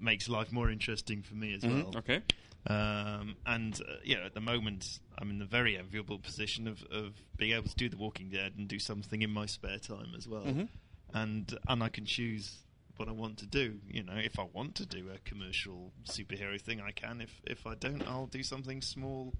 makes 0.00 0.28
life 0.28 0.50
more 0.52 0.70
interesting 0.70 1.22
for 1.22 1.34
me 1.34 1.54
as 1.54 1.62
Mhm. 1.62 1.84
well. 1.84 1.92
Okay. 1.98 2.22
Um, 2.66 3.36
and 3.46 3.80
uh, 3.80 3.94
know, 4.16 4.22
at 4.24 4.34
the 4.34 4.40
moment, 4.40 5.00
I'm 5.18 5.30
in 5.30 5.38
the 5.38 5.46
very 5.46 5.78
enviable 5.78 6.18
position 6.18 6.68
of, 6.68 6.82
of 6.90 7.14
being 7.36 7.52
able 7.52 7.68
to 7.68 7.74
do 7.76 7.88
The 7.88 7.96
Walking 7.96 8.28
Dead 8.30 8.52
and 8.56 8.68
do 8.68 8.78
something 8.78 9.22
in 9.22 9.30
my 9.30 9.46
spare 9.46 9.78
time 9.78 10.12
as 10.16 10.26
well. 10.28 10.44
Mhm. 10.44 10.68
And 11.14 11.58
and 11.68 11.82
I 11.82 11.88
can 11.88 12.04
choose 12.06 12.58
what 13.00 13.08
I 13.08 13.12
want 13.12 13.38
to 13.38 13.46
do. 13.46 13.78
You 13.88 14.02
know, 14.02 14.12
if 14.14 14.38
I 14.38 14.46
want 14.52 14.74
to 14.76 14.86
do 14.86 15.08
a 15.12 15.18
commercial 15.28 15.90
superhero 16.04 16.60
thing, 16.60 16.82
I 16.82 16.92
can. 16.92 17.22
If 17.22 17.40
if 17.46 17.66
I 17.66 17.74
don't, 17.74 18.06
I'll 18.06 18.26
do 18.26 18.42
something 18.42 18.82
small 18.82 19.32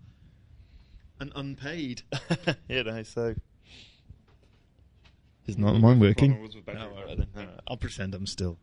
and 1.20 1.30
unpaid. 1.36 2.02
you 2.68 2.82
know, 2.82 3.02
so. 3.02 3.34
Is 5.46 5.58
not 5.58 5.78
mine 5.78 6.00
working? 6.00 6.32
Problem 6.32 6.50
with. 6.54 6.74
No, 6.74 6.90
all 6.96 7.06
right 7.06 7.18
then. 7.18 7.26
All 7.36 7.42
right. 7.42 7.60
I'll 7.68 7.76
pretend 7.76 8.14
I'm 8.14 8.26
still. 8.26 8.56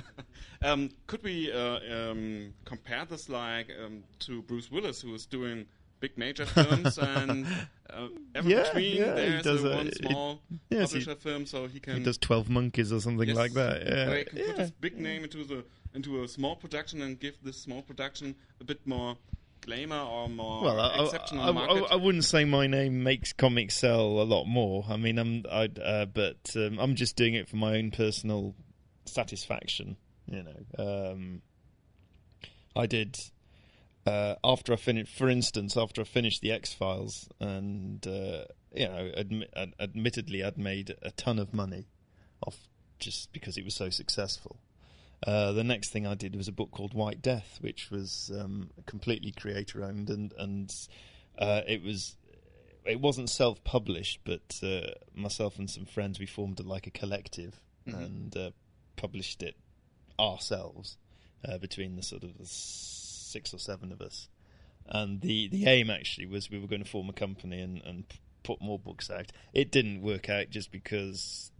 um, 0.62 0.90
could 1.06 1.22
we 1.22 1.50
uh, 1.50 1.78
um, 1.90 2.52
compare 2.64 3.04
this 3.06 3.28
like 3.28 3.68
um, 3.82 4.02
to 4.20 4.42
Bruce 4.42 4.70
Willis, 4.70 5.00
who 5.00 5.14
is 5.14 5.26
doing 5.26 5.64
big 6.04 6.18
major 6.18 6.44
films 6.44 6.98
and 6.98 7.46
uh, 7.90 8.08
every 8.34 8.52
Yeah, 8.52 8.62
between 8.64 8.96
yeah, 8.96 9.14
he 9.14 9.20
there's 9.30 9.42
does 9.42 9.64
a 9.64 9.70
one 9.70 9.86
it- 9.88 9.96
small 9.98 10.40
yes, 10.70 10.92
he- 10.92 10.98
publisher 11.00 11.18
film, 11.20 11.46
so 11.46 11.66
he 11.66 11.80
can 11.80 11.96
He 11.96 12.02
does 12.02 12.18
Twelve 12.18 12.48
Monkeys 12.50 12.92
or 12.92 13.00
something 13.00 13.28
Yes, 13.28 13.36
like 13.36 13.52
that. 13.54 13.86
Yeah, 13.86 14.14
he 14.18 14.24
can 14.24 14.36
put 14.38 14.46
yeah. 14.48 14.62
his 14.62 14.70
big 14.72 14.98
name 14.98 15.24
into 15.24 15.44
the 15.44 15.64
into 15.94 16.22
a 16.22 16.28
small 16.28 16.56
production 16.56 17.00
and 17.02 17.18
give 17.18 17.36
this 17.42 17.56
small 17.60 17.80
production 17.82 18.34
a 18.60 18.64
bit 18.64 18.86
more 18.86 19.16
glamour 19.62 20.00
or 20.00 20.28
more 20.28 20.62
Well, 20.64 20.78
I, 20.80 21.04
exceptional 21.04 21.58
I. 21.58 21.62
I, 21.66 21.78
I 21.92 21.94
wouldn't 21.94 22.24
say 22.24 22.44
my 22.44 22.66
name 22.66 23.02
makes 23.02 23.32
comics 23.32 23.76
sell 23.76 24.20
a 24.20 24.26
lot 24.34 24.44
more. 24.44 24.84
I 24.90 24.96
mean, 24.98 25.18
I'm, 25.18 25.44
I, 25.50 25.70
uh, 25.82 26.04
but 26.06 26.50
um, 26.56 26.78
I'm 26.78 26.96
just 26.96 27.16
doing 27.16 27.32
it 27.34 27.48
for 27.48 27.56
my 27.56 27.76
own 27.78 27.90
personal 27.92 28.54
satisfaction. 29.06 29.96
You 30.26 30.42
know, 30.42 31.12
um, 31.12 31.42
I 32.76 32.86
did 32.86 33.18
uh, 34.06 34.34
after 34.44 34.72
I 34.72 34.76
finished, 34.76 35.14
for 35.16 35.28
instance, 35.28 35.76
after 35.76 36.00
I 36.02 36.04
finished 36.04 36.40
the 36.42 36.52
X 36.52 36.72
Files, 36.72 37.28
and 37.40 38.06
uh, 38.06 38.44
you 38.74 38.86
know, 38.88 39.10
admi- 39.16 39.48
ad- 39.56 39.74
admittedly, 39.80 40.42
I'd 40.44 40.58
made 40.58 40.94
a 41.02 41.10
ton 41.12 41.38
of 41.38 41.54
money 41.54 41.86
off 42.46 42.56
just 42.98 43.32
because 43.32 43.56
it 43.56 43.64
was 43.64 43.74
so 43.74 43.90
successful. 43.90 44.58
Uh, 45.26 45.52
the 45.52 45.64
next 45.64 45.88
thing 45.90 46.06
I 46.06 46.14
did 46.14 46.36
was 46.36 46.48
a 46.48 46.52
book 46.52 46.70
called 46.70 46.92
White 46.92 47.22
Death, 47.22 47.58
which 47.60 47.90
was 47.90 48.30
um, 48.38 48.70
completely 48.86 49.32
creator 49.32 49.82
owned, 49.84 50.10
and 50.10 50.32
and 50.38 50.74
uh, 51.38 51.62
it 51.66 51.82
was 51.82 52.16
it 52.84 53.00
wasn't 53.00 53.30
self 53.30 53.64
published, 53.64 54.20
but 54.24 54.60
uh, 54.62 54.90
myself 55.14 55.58
and 55.58 55.70
some 55.70 55.86
friends 55.86 56.18
we 56.18 56.26
formed 56.26 56.60
a, 56.60 56.62
like 56.62 56.86
a 56.86 56.90
collective 56.90 57.60
Mhm. 57.86 58.04
and 58.06 58.36
uh, 58.36 58.50
published 58.96 59.42
it 59.42 59.56
ourselves 60.18 60.96
uh, 61.46 61.58
between 61.58 61.96
the 61.96 62.02
sort 62.02 62.22
of 62.24 62.38
the 62.38 62.46
six 63.34 63.54
or 63.54 63.60
seven 63.70 63.92
of 63.92 64.00
us. 64.00 64.28
And 64.86 65.20
the 65.20 65.48
the 65.48 65.64
aim 65.66 65.88
actually 65.90 66.28
was 66.34 66.50
we 66.50 66.60
were 66.60 66.72
going 66.72 66.84
to 66.84 66.94
form 66.96 67.08
a 67.08 67.18
company 67.26 67.60
and 67.66 67.82
and 67.88 68.04
put 68.42 68.60
more 68.60 68.78
books 68.78 69.10
out. 69.10 69.32
It 69.52 69.72
didn't 69.72 70.02
work 70.02 70.28
out 70.28 70.50
just 70.50 70.70
because 70.70 71.50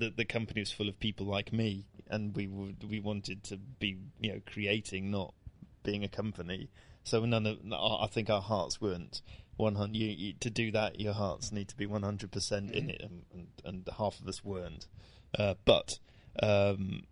the 0.00 0.10
the 0.10 0.24
company 0.24 0.60
was 0.60 0.72
full 0.72 0.88
of 0.88 0.98
people 0.98 1.26
like 1.26 1.52
me, 1.52 1.86
and 2.08 2.34
we 2.34 2.46
we 2.46 3.00
wanted 3.00 3.44
to 3.44 3.56
be 3.56 3.98
you 4.20 4.32
know 4.32 4.40
creating, 4.52 5.10
not 5.10 5.34
being 5.82 6.04
a 6.04 6.08
company. 6.08 6.70
So 7.02 7.24
none 7.24 7.46
of 7.46 7.58
I 7.72 8.06
think 8.06 8.30
our 8.30 8.42
hearts 8.42 8.80
weren't 8.80 9.22
one 9.56 9.74
hundred. 9.74 9.96
You, 9.96 10.08
you, 10.08 10.32
to 10.40 10.50
do 10.50 10.70
that, 10.72 11.00
your 11.00 11.14
hearts 11.14 11.52
need 11.52 11.68
to 11.68 11.76
be 11.76 11.86
one 11.86 12.02
hundred 12.02 12.30
percent 12.30 12.70
in 12.70 12.90
it, 12.90 13.00
and, 13.02 13.22
and 13.32 13.46
and 13.64 13.88
half 13.98 14.20
of 14.20 14.28
us 14.28 14.44
weren't. 14.44 14.86
Uh, 15.38 15.54
but 15.64 15.98
um, 16.42 17.04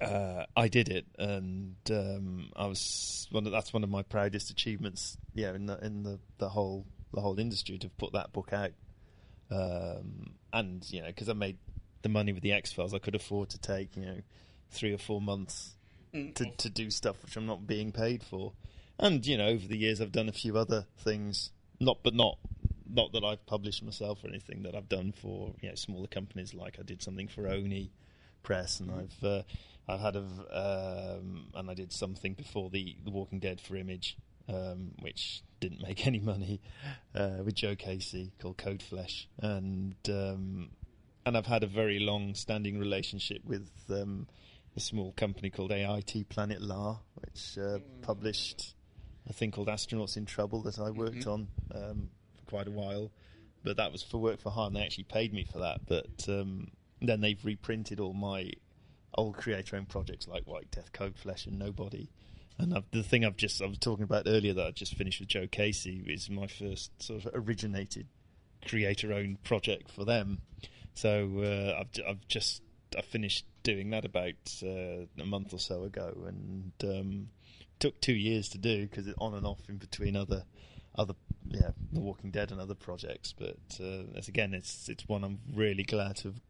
uh, 0.00 0.44
I 0.56 0.68
did 0.68 0.88
it, 0.88 1.06
and 1.18 1.76
um, 1.90 2.50
I 2.56 2.66
was 2.66 3.26
one. 3.30 3.46
Of, 3.46 3.52
that's 3.52 3.72
one 3.72 3.84
of 3.84 3.90
my 3.90 4.02
proudest 4.02 4.50
achievements. 4.50 5.16
Yeah, 5.34 5.54
in 5.54 5.66
the 5.66 5.78
in 5.84 6.02
the, 6.02 6.18
the 6.38 6.48
whole 6.48 6.86
the 7.12 7.20
whole 7.20 7.38
industry 7.38 7.78
to 7.78 7.88
put 7.88 8.12
that 8.12 8.32
book 8.32 8.52
out, 8.52 8.72
um, 9.50 10.34
and 10.52 10.84
you 10.90 11.00
know, 11.00 11.08
because 11.08 11.28
I 11.28 11.32
made 11.34 11.58
the 12.02 12.08
money 12.08 12.32
with 12.32 12.42
the 12.42 12.52
X 12.52 12.72
Files, 12.72 12.94
I 12.94 12.98
could 12.98 13.14
afford 13.14 13.50
to 13.50 13.58
take 13.60 13.96
you 13.96 14.04
know 14.04 14.18
three 14.70 14.92
or 14.92 14.98
four 14.98 15.20
months 15.20 15.72
Mm. 16.14 16.32
to 16.36 16.44
to 16.58 16.70
do 16.70 16.90
stuff 16.92 17.20
which 17.24 17.36
I'm 17.36 17.46
not 17.46 17.66
being 17.66 17.90
paid 17.90 18.22
for. 18.22 18.52
And 19.00 19.26
you 19.26 19.36
know, 19.36 19.48
over 19.48 19.66
the 19.66 19.76
years, 19.76 20.00
I've 20.00 20.12
done 20.12 20.28
a 20.28 20.32
few 20.32 20.56
other 20.56 20.86
things, 20.96 21.50
not 21.80 21.98
but 22.04 22.14
not 22.14 22.38
not 22.88 23.10
that 23.12 23.24
I've 23.24 23.44
published 23.46 23.82
myself 23.82 24.22
or 24.22 24.28
anything 24.28 24.62
that 24.62 24.76
I've 24.76 24.88
done 24.88 25.10
for 25.10 25.54
you 25.60 25.70
know 25.70 25.74
smaller 25.74 26.06
companies. 26.06 26.54
Like 26.54 26.76
I 26.78 26.84
did 26.84 27.02
something 27.02 27.26
for 27.26 27.48
Oni 27.48 27.90
Press, 28.44 28.78
and 28.78 28.90
I've 28.92 29.24
uh, 29.24 29.42
I've 29.88 30.00
had 30.00 30.14
a 30.16 31.18
um, 31.20 31.46
and 31.54 31.68
I 31.68 31.74
did 31.74 31.92
something 31.92 32.34
before 32.34 32.70
the 32.70 32.96
The 33.04 33.10
Walking 33.10 33.40
Dead 33.40 33.60
for 33.60 33.74
Image, 33.76 34.16
um, 34.48 34.92
which 35.00 35.42
didn't 35.60 35.82
make 35.82 36.06
any 36.06 36.20
money 36.20 36.60
uh, 37.14 37.38
with 37.44 37.56
Joe 37.56 37.74
Casey 37.74 38.32
called 38.38 38.56
Code 38.58 38.82
Flesh, 38.82 39.28
and 39.40 39.96
um, 40.08 40.70
and 41.26 41.36
I've 41.36 41.46
had 41.46 41.64
a 41.64 41.66
very 41.66 41.98
long 41.98 42.34
standing 42.34 42.78
relationship 42.78 43.44
with. 43.44 43.68
Um, 43.90 44.28
a 44.76 44.80
small 44.80 45.12
company 45.12 45.50
called 45.50 45.70
AIT 45.70 46.28
Planet 46.28 46.60
Lar, 46.60 46.98
which 47.14 47.56
uh, 47.56 47.78
published 48.02 48.74
a 49.30 49.32
thing 49.32 49.52
called 49.52 49.68
Astronauts 49.68 50.16
in 50.16 50.26
Trouble 50.26 50.62
that 50.62 50.80
I 50.80 50.90
worked 50.90 51.26
Mhm. 51.26 51.32
on 51.32 51.48
um, 51.72 52.10
for 52.34 52.44
quite 52.46 52.66
a 52.66 52.72
while. 52.72 53.12
But 53.62 53.76
that 53.76 53.92
was 53.92 54.02
for 54.02 54.18
work 54.18 54.40
for 54.40 54.50
hire, 54.50 54.66
and 54.66 54.74
they 54.74 54.82
actually 54.82 55.04
paid 55.04 55.32
me 55.32 55.44
for 55.44 55.60
that. 55.60 55.86
But 55.86 56.28
um, 56.28 56.72
then 57.08 57.20
they've 57.20 57.44
reprinted 57.44 58.00
all 58.00 58.12
my 58.12 58.50
old 59.14 59.36
creator 59.36 59.76
owned 59.76 59.88
projects 59.88 60.28
like 60.28 60.44
White 60.44 60.70
Death, 60.70 60.92
Code 60.92 61.16
Flesh, 61.16 61.46
and 61.46 61.58
Nobody. 61.58 62.10
And 62.58 62.74
I've, 62.74 62.90
the 62.92 63.02
thing 63.02 63.24
I've 63.24 63.36
just 63.36 63.60
I 63.60 63.66
was 63.66 63.78
talking 63.78 64.04
about 64.04 64.24
earlier 64.26 64.54
that 64.54 64.66
I 64.66 64.70
just 64.70 64.94
finished 64.94 65.20
with 65.20 65.28
Joe 65.28 65.46
Casey 65.50 66.04
is 66.06 66.30
my 66.30 66.46
first 66.46 66.90
sort 67.02 67.24
of 67.24 67.34
originated 67.34 68.06
creator 68.66 69.12
owned 69.12 69.42
project 69.42 69.90
for 69.90 70.04
them. 70.04 70.40
So 70.94 71.40
uh, 71.42 71.80
I've 71.80 72.04
I've 72.08 72.28
just 72.28 72.62
I 72.96 73.02
finished 73.02 73.44
doing 73.64 73.90
that 73.90 74.04
about 74.04 74.34
uh, 74.62 75.06
a 75.18 75.26
month 75.26 75.52
or 75.52 75.58
so 75.58 75.82
ago, 75.82 76.14
and 76.26 76.72
um, 76.84 77.28
took 77.80 78.00
two 78.00 78.14
years 78.14 78.48
to 78.50 78.58
do 78.58 78.86
because 78.86 79.08
it's 79.08 79.18
on 79.20 79.34
and 79.34 79.46
off 79.46 79.60
in 79.68 79.78
between 79.78 80.14
other 80.14 80.44
other 80.96 81.14
yeah 81.48 81.70
The 81.92 82.00
Walking 82.00 82.30
Dead 82.30 82.52
and 82.52 82.60
other 82.60 82.74
projects. 82.74 83.34
But 83.36 83.58
uh, 83.80 84.16
as 84.16 84.28
again, 84.28 84.54
it's 84.54 84.88
it's 84.88 85.08
one 85.08 85.24
I'm 85.24 85.40
really 85.52 85.82
glad 85.82 86.16
to 86.18 86.28
have 86.28 86.40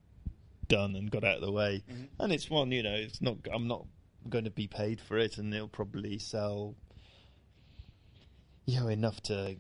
done 0.68 0.96
and 0.96 1.10
got 1.10 1.24
out 1.24 1.36
of 1.36 1.42
the 1.42 1.52
way, 1.52 1.82
Mhm. 1.90 2.08
and 2.20 2.32
it's 2.32 2.48
one 2.50 2.70
you 2.72 2.82
know 2.82 2.94
it's 2.94 3.20
not 3.20 3.36
I'm 3.52 3.66
not 3.68 3.86
going 4.28 4.44
to 4.44 4.50
be 4.50 4.66
paid 4.66 5.00
for 5.00 5.18
it, 5.18 5.38
and 5.38 5.52
it'll 5.54 5.68
probably 5.68 6.18
sell 6.18 6.74
you 8.66 8.80
know 8.80 8.88
enough 8.88 9.20
to 9.22 9.56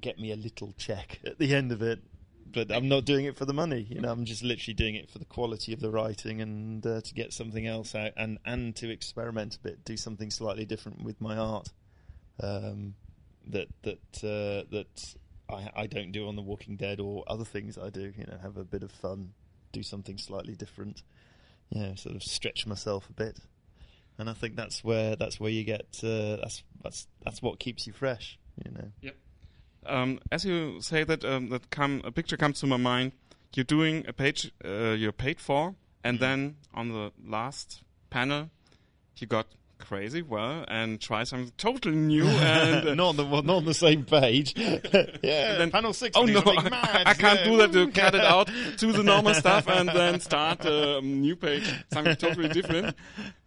get 0.00 0.18
me 0.18 0.32
a 0.32 0.36
little 0.36 0.72
check 0.76 1.20
at 1.24 1.38
the 1.38 1.54
end 1.54 1.70
of 1.72 1.82
it 1.82 2.02
but 2.50 2.70
I'm 2.70 2.86
not 2.88 3.06
doing 3.06 3.24
it 3.24 3.34
for 3.38 3.46
the 3.46 3.54
money. 3.54 3.86
You 3.88 4.02
know, 4.02 4.12
I'm 4.12 4.26
just 4.26 4.42
literally 4.42 4.74
doing 4.74 4.94
it 4.94 5.08
for 5.08 5.18
the 5.18 5.24
quality 5.24 5.72
of 5.72 5.80
the 5.80 5.90
writing 5.90 6.42
and 6.42 6.84
uh, 6.86 7.00
to 7.00 7.14
get 7.14 7.32
something 7.32 7.66
else 7.66 7.94
out 7.94 8.12
and 8.14 8.36
and 8.44 8.76
to 8.76 8.90
experiment 8.90 9.56
a 9.56 9.60
bit, 9.60 9.86
do 9.86 9.96
something 9.96 10.30
slightly 10.30 10.66
different 10.66 11.02
with 11.02 11.18
my 11.18 11.34
art. 11.38 11.68
Um, 12.40 12.94
that 13.46 13.68
that 13.84 13.98
uh, 14.22 14.68
that 14.70 15.14
I 15.48 15.70
I 15.74 15.86
don't 15.86 16.12
do 16.12 16.28
on 16.28 16.36
The 16.36 16.42
Walking 16.42 16.76
Dead 16.76 17.00
or 17.00 17.24
other 17.26 17.46
things 17.46 17.78
I 17.78 17.88
do. 17.88 18.12
You 18.18 18.26
know, 18.26 18.36
have 18.42 18.58
a 18.58 18.64
bit 18.64 18.82
of 18.82 18.92
fun, 18.92 19.32
do 19.72 19.82
something 19.82 20.18
slightly 20.18 20.54
different. 20.54 21.02
You 21.70 21.80
know, 21.82 21.94
sort 21.94 22.14
of 22.16 22.22
stretch 22.22 22.66
myself 22.66 23.08
a 23.08 23.12
bit. 23.12 23.38
And 24.18 24.28
I 24.28 24.34
think 24.34 24.56
that's 24.56 24.84
where 24.84 25.16
that's 25.16 25.40
where 25.40 25.50
you 25.50 25.64
get 25.64 25.86
uh, 26.04 26.36
that's 26.36 26.62
that's 26.82 27.06
that's 27.24 27.40
what 27.42 27.58
keeps 27.58 27.86
you 27.86 27.92
fresh. 27.92 28.38
You 28.64 28.70
know. 28.72 29.10
um, 29.86 30.20
as 30.30 30.44
you 30.44 30.80
say 30.80 31.02
that, 31.04 31.24
um, 31.24 31.48
that 31.48 31.70
come 31.70 32.02
a 32.04 32.12
picture 32.12 32.36
comes 32.36 32.60
to 32.60 32.66
my 32.66 32.76
mind. 32.76 33.12
You're 33.54 33.64
doing 33.64 34.04
a 34.06 34.12
page 34.12 34.50
uh, 34.64 34.92
you're 34.92 35.12
paid 35.12 35.40
for, 35.40 35.74
and 36.04 36.18
Mhm. 36.18 36.20
then 36.20 36.56
on 36.74 36.88
the 36.88 37.12
last 37.24 37.82
panel, 38.10 38.50
you 39.16 39.26
got 39.26 39.46
crazy 39.82 40.22
well 40.22 40.64
and 40.68 41.00
try 41.00 41.24
something 41.24 41.52
totally 41.58 41.96
new 41.96 42.24
and 42.24 42.88
uh, 42.88 42.94
not 42.94 43.08
on 43.08 43.16
the 43.16 43.24
not 43.42 43.56
on 43.56 43.64
the 43.64 43.74
same 43.74 44.04
page. 44.04 44.54
yeah, 44.56 45.58
then- 45.58 45.70
panel 45.70 45.92
six. 45.92 46.16
Oh 46.16 46.24
no! 46.24 46.40
I, 46.46 47.02
I 47.06 47.14
can't 47.14 47.40
yeah, 47.40 47.44
do 47.44 47.56
that 47.58 47.72
to 47.72 47.90
cut 47.90 48.14
it 48.14 48.22
out 48.22 48.48
to 48.78 48.92
the 48.92 49.02
normal 49.02 49.34
stuff 49.34 49.68
and 49.68 49.88
then 49.88 50.20
start 50.20 50.64
a 50.64 51.00
new 51.00 51.36
page, 51.36 51.70
something 51.92 52.16
totally 52.16 52.48
different. 52.48 52.96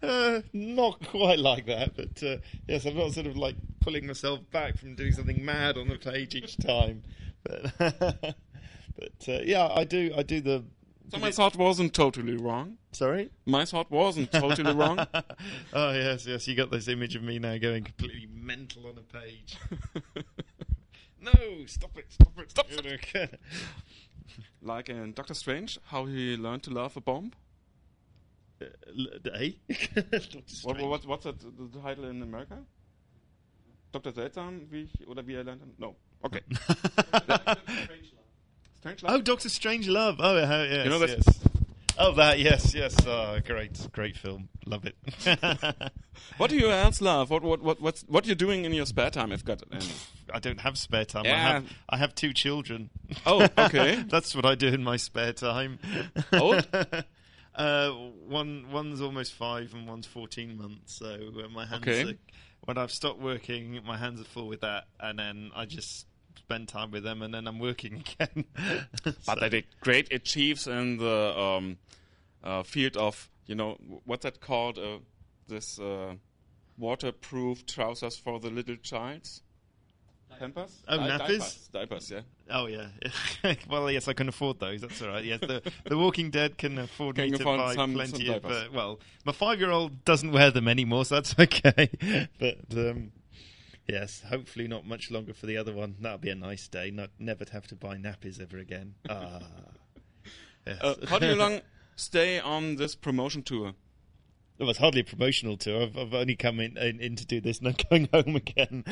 Uh, 0.01 0.41
not 0.53 1.03
quite 1.07 1.39
like 1.39 1.65
that, 1.65 1.95
but 1.95 2.21
uh, 2.23 2.37
yes, 2.67 2.85
I'm 2.85 2.95
not 2.95 3.13
sort 3.13 3.27
of 3.27 3.37
like 3.37 3.55
pulling 3.79 4.05
myself 4.05 4.39
back 4.51 4.77
from 4.77 4.95
doing 4.95 5.13
something 5.13 5.43
mad 5.43 5.77
on 5.77 5.87
the 5.87 5.97
page 5.97 6.35
each 6.35 6.57
time. 6.57 7.03
but 7.43 8.35
but 8.97 9.27
uh, 9.27 9.39
yeah, 9.43 9.67
I 9.67 9.83
do. 9.83 10.13
I 10.15 10.23
do 10.23 10.41
the. 10.41 10.63
So 11.09 11.19
my 11.19 11.31
thought 11.31 11.55
wasn't 11.55 11.93
totally 11.93 12.35
wrong. 12.35 12.77
Sorry. 12.91 13.29
My 13.45 13.65
thought 13.65 13.91
wasn't 13.91 14.31
totally 14.31 14.73
wrong. 14.73 15.05
oh 15.73 15.91
yes, 15.91 16.25
yes. 16.25 16.47
You 16.47 16.55
got 16.55 16.71
this 16.71 16.87
image 16.87 17.15
of 17.15 17.23
me 17.23 17.39
now 17.39 17.57
going 17.57 17.83
completely 17.83 18.27
mental 18.33 18.87
on 18.87 18.97
a 18.97 19.01
page. 19.01 19.57
no, 21.21 21.65
stop 21.67 21.97
it! 21.97 22.05
Stop 22.09 22.39
it! 22.39 22.51
Stop 22.51 22.67
it! 22.71 23.39
Like 24.61 24.89
in 24.89 25.13
Doctor 25.13 25.33
Strange, 25.33 25.79
how 25.87 26.05
he 26.05 26.35
learned 26.37 26.63
to 26.63 26.71
love 26.71 26.97
a 26.97 27.01
bomb. 27.01 27.31
Uh, 28.61 28.65
eh? 29.35 29.51
what, 30.63 30.81
what, 30.81 31.05
what's 31.05 31.25
that, 31.25 31.39
the 31.39 31.79
title 31.79 32.05
in 32.05 32.21
America? 32.21 32.57
Dr. 33.91 34.11
Seltsam, 34.11 34.69
wie 34.71 34.83
ich, 34.83 35.07
oder 35.07 35.25
wie 35.25 35.35
er 35.35 35.43
lernt? 35.45 35.79
No. 35.79 35.95
Okay. 36.21 36.41
Strange 38.85 39.01
Love. 39.01 39.13
Oh, 39.15 39.21
Doctor 39.21 39.49
Strange 39.49 39.87
Love. 39.87 40.17
Oh, 40.19 40.37
yeah, 40.37 40.63
yes, 40.63 40.83
you 40.83 40.89
know 40.91 40.99
yes. 41.03 41.39
Oh, 41.97 42.11
that, 42.13 42.37
yes, 42.37 42.75
yes. 42.75 42.95
Oh, 43.07 43.39
great, 43.43 43.87
great 43.91 44.15
film. 44.15 44.47
Love 44.67 44.85
it. 44.85 44.95
what 46.37 46.51
do 46.51 46.55
you 46.55 46.69
else 46.69 47.01
love? 47.01 47.31
What, 47.31 47.41
what, 47.41 47.63
what, 47.63 47.81
what's, 47.81 48.03
what 48.03 48.27
you're 48.27 48.29
you 48.29 48.35
doing 48.35 48.63
in 48.63 48.73
your 48.73 48.85
spare 48.85 49.09
time, 49.09 49.31
if 49.31 49.43
got 49.43 49.63
any? 49.71 49.87
I 50.31 50.37
don't 50.37 50.59
have 50.59 50.77
spare 50.77 51.03
time. 51.03 51.25
Yeah. 51.25 51.33
I 51.33 51.37
have, 51.37 51.65
I 51.89 51.97
have 51.97 52.13
two 52.13 52.31
children. 52.31 52.91
Oh, 53.25 53.47
okay. 53.57 54.03
That's 54.07 54.35
what 54.35 54.45
I 54.45 54.53
do 54.53 54.67
in 54.67 54.83
my 54.83 54.97
spare 54.97 55.33
time. 55.33 55.79
Old? 56.33 56.67
Uh, 57.55 57.89
one 57.89 58.67
one's 58.71 59.01
almost 59.01 59.33
five 59.33 59.73
and 59.73 59.87
one's 59.87 60.05
fourteen 60.05 60.57
months. 60.59 60.97
So 60.97 61.07
uh, 61.43 61.47
my 61.47 61.65
hands, 61.65 61.87
Okay. 61.87 62.03
are, 62.03 62.13
when 62.65 62.77
I've 62.77 62.91
stopped 62.91 63.19
working, 63.19 63.79
my 63.83 63.97
hands 63.97 64.21
are 64.21 64.25
full 64.25 64.47
with 64.47 64.61
that, 64.61 64.83
and 64.99 65.17
then 65.17 65.49
I 65.55 65.65
just 65.65 66.05
spend 66.37 66.67
time 66.67 66.91
with 66.91 67.03
them, 67.03 67.21
and 67.21 67.33
then 67.33 67.47
I'm 67.47 67.59
working 67.59 68.03
again. 68.19 68.45
But 69.03 69.15
So- 69.23 69.35
they 69.39 69.49
did 69.49 69.65
great 69.81 70.11
achieves 70.13 70.67
in 70.67 70.97
the 70.97 71.37
um, 71.39 71.77
uh, 72.43 72.63
field 72.63 72.97
of, 72.97 73.29
you 73.47 73.55
know, 73.55 73.77
what's 74.05 74.23
that 74.23 74.39
called? 74.41 74.77
Uh, 74.79 74.99
this 75.47 75.79
uh, 75.79 76.15
waterproof 76.77 77.65
trousers 77.65 78.17
for 78.17 78.39
the 78.39 78.49
little 78.49 78.75
child. 78.77 79.27
Pampers? 80.39 80.83
Oh, 80.89 80.97
Di- 80.97 81.07
nappies? 81.07 81.19
Diapers, 81.27 81.69
diapers, 81.71 82.11
yeah. 82.11 82.21
Oh 82.49 82.65
yeah. 82.65 82.87
well, 83.69 83.89
yes, 83.89 84.07
I 84.09 84.13
can 84.13 84.27
afford 84.27 84.59
those. 84.59 84.81
That's 84.81 85.01
all 85.01 85.07
right. 85.07 85.23
Yes, 85.23 85.39
the 85.39 85.61
The 85.85 85.97
Walking 85.97 86.29
Dead 86.29 86.57
can 86.57 86.77
afford 86.77 87.15
Can 87.15 87.31
me 87.31 87.37
to 87.37 87.43
buy 87.45 87.73
some- 87.73 87.93
plenty 87.93 88.25
some 88.25 88.35
of. 88.35 88.41
diapers. 88.41 88.57
Uh, 88.63 88.67
well, 88.73 88.99
my 89.23 89.31
five-year-old 89.31 90.03
doesn't 90.03 90.31
wear 90.33 90.51
them 90.51 90.67
anymore, 90.67 91.05
so 91.05 91.15
that's 91.15 91.35
okay. 91.39 91.89
but 92.37 92.57
um, 92.77 93.11
yes, 93.87 94.23
hopefully 94.29 94.67
not 94.67 94.85
much 94.85 95.11
longer 95.11 95.33
for 95.33 95.45
the 95.45 95.57
other 95.57 95.73
one. 95.73 95.95
That'll 95.99 96.17
be 96.17 96.29
a 96.29 96.35
nice 96.35 96.67
day. 96.67 96.91
Not 96.91 97.11
never 97.19 97.45
to 97.45 97.53
have 97.53 97.67
to 97.67 97.75
buy 97.75 97.97
nappies 97.97 98.41
ever 98.41 98.57
again. 98.57 98.95
Ah. 99.09 99.39
Yes. 100.67 100.81
Uh, 100.81 100.95
how 101.07 101.19
do 101.19 101.27
you 101.27 101.35
long 101.35 101.61
stay 101.95 102.39
on 102.39 102.77
this 102.77 102.95
promotion 102.95 103.43
tour? 103.43 103.73
It 104.57 104.63
was 104.63 104.77
hardly 104.79 105.01
a 105.01 105.03
promotional 105.03 105.57
tour. 105.57 105.83
I've, 105.83 105.95
I've 105.95 106.13
only 106.15 106.35
come 106.35 106.59
in, 106.59 106.75
in, 106.75 106.99
in 106.99 107.15
to 107.17 107.25
do 107.25 107.39
this, 107.39 107.59
and 107.59 107.67
I'm 107.67 107.75
going 107.91 108.09
home 108.11 108.35
again. 108.35 108.83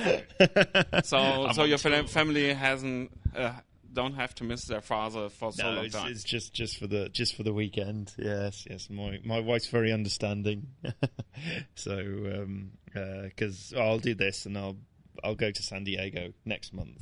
So, 1.04 1.18
I'm 1.18 1.54
so 1.56 1.64
your 1.64 1.80
tour. 1.80 1.92
fam- 1.92 2.06
family 2.06 2.54
hasn't 2.54 3.10
uh, 3.36 3.54
don't 3.94 4.16
have 4.16 4.34
to 4.36 4.44
miss 4.44 4.66
their 4.66 4.82
father 4.82 5.30
for 5.30 5.52
so 5.52 5.64
No, 5.64 5.76
long 5.76 5.86
it's, 5.86 5.96
time. 5.96 6.12
it's 6.12 6.24
just 6.24 6.54
just 6.54 6.78
for 6.78 6.88
the 6.88 7.10
just 7.10 7.36
for 7.36 7.44
the 7.44 7.54
weekend. 7.54 8.14
Yes, 8.18 8.66
yes. 8.70 8.90
My 8.90 9.20
my 9.24 9.40
wife's 9.40 9.68
very 9.68 9.92
understanding. 9.92 10.68
so 11.76 12.48
because 13.26 13.74
I'll 13.78 14.00
do 14.00 14.16
this 14.16 14.46
and 14.46 14.58
I'll 14.58 14.78
I'll 15.24 15.36
go 15.36 15.52
to 15.52 15.64
San 15.64 15.84
Diego 15.84 16.34
next 16.46 16.74
month, 16.74 17.02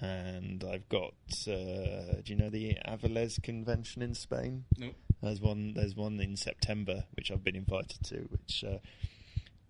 and 0.00 0.62
I've 0.64 0.88
got 0.88 1.14
uh, 1.46 2.20
do 2.22 2.24
you 2.26 2.36
know 2.36 2.50
the 2.50 2.76
Avilés 2.86 3.42
convention 3.42 4.02
in 4.02 4.14
Spain? 4.14 4.64
No. 4.76 4.90
There's 5.22 5.40
one. 5.40 5.74
There's 5.74 5.96
one 5.96 6.20
in 6.20 6.36
September 6.36 7.04
which 7.16 7.30
I've 7.30 7.42
been 7.42 7.56
invited 7.56 8.04
to, 8.04 8.16
which 8.30 8.64
uh, 8.66 8.78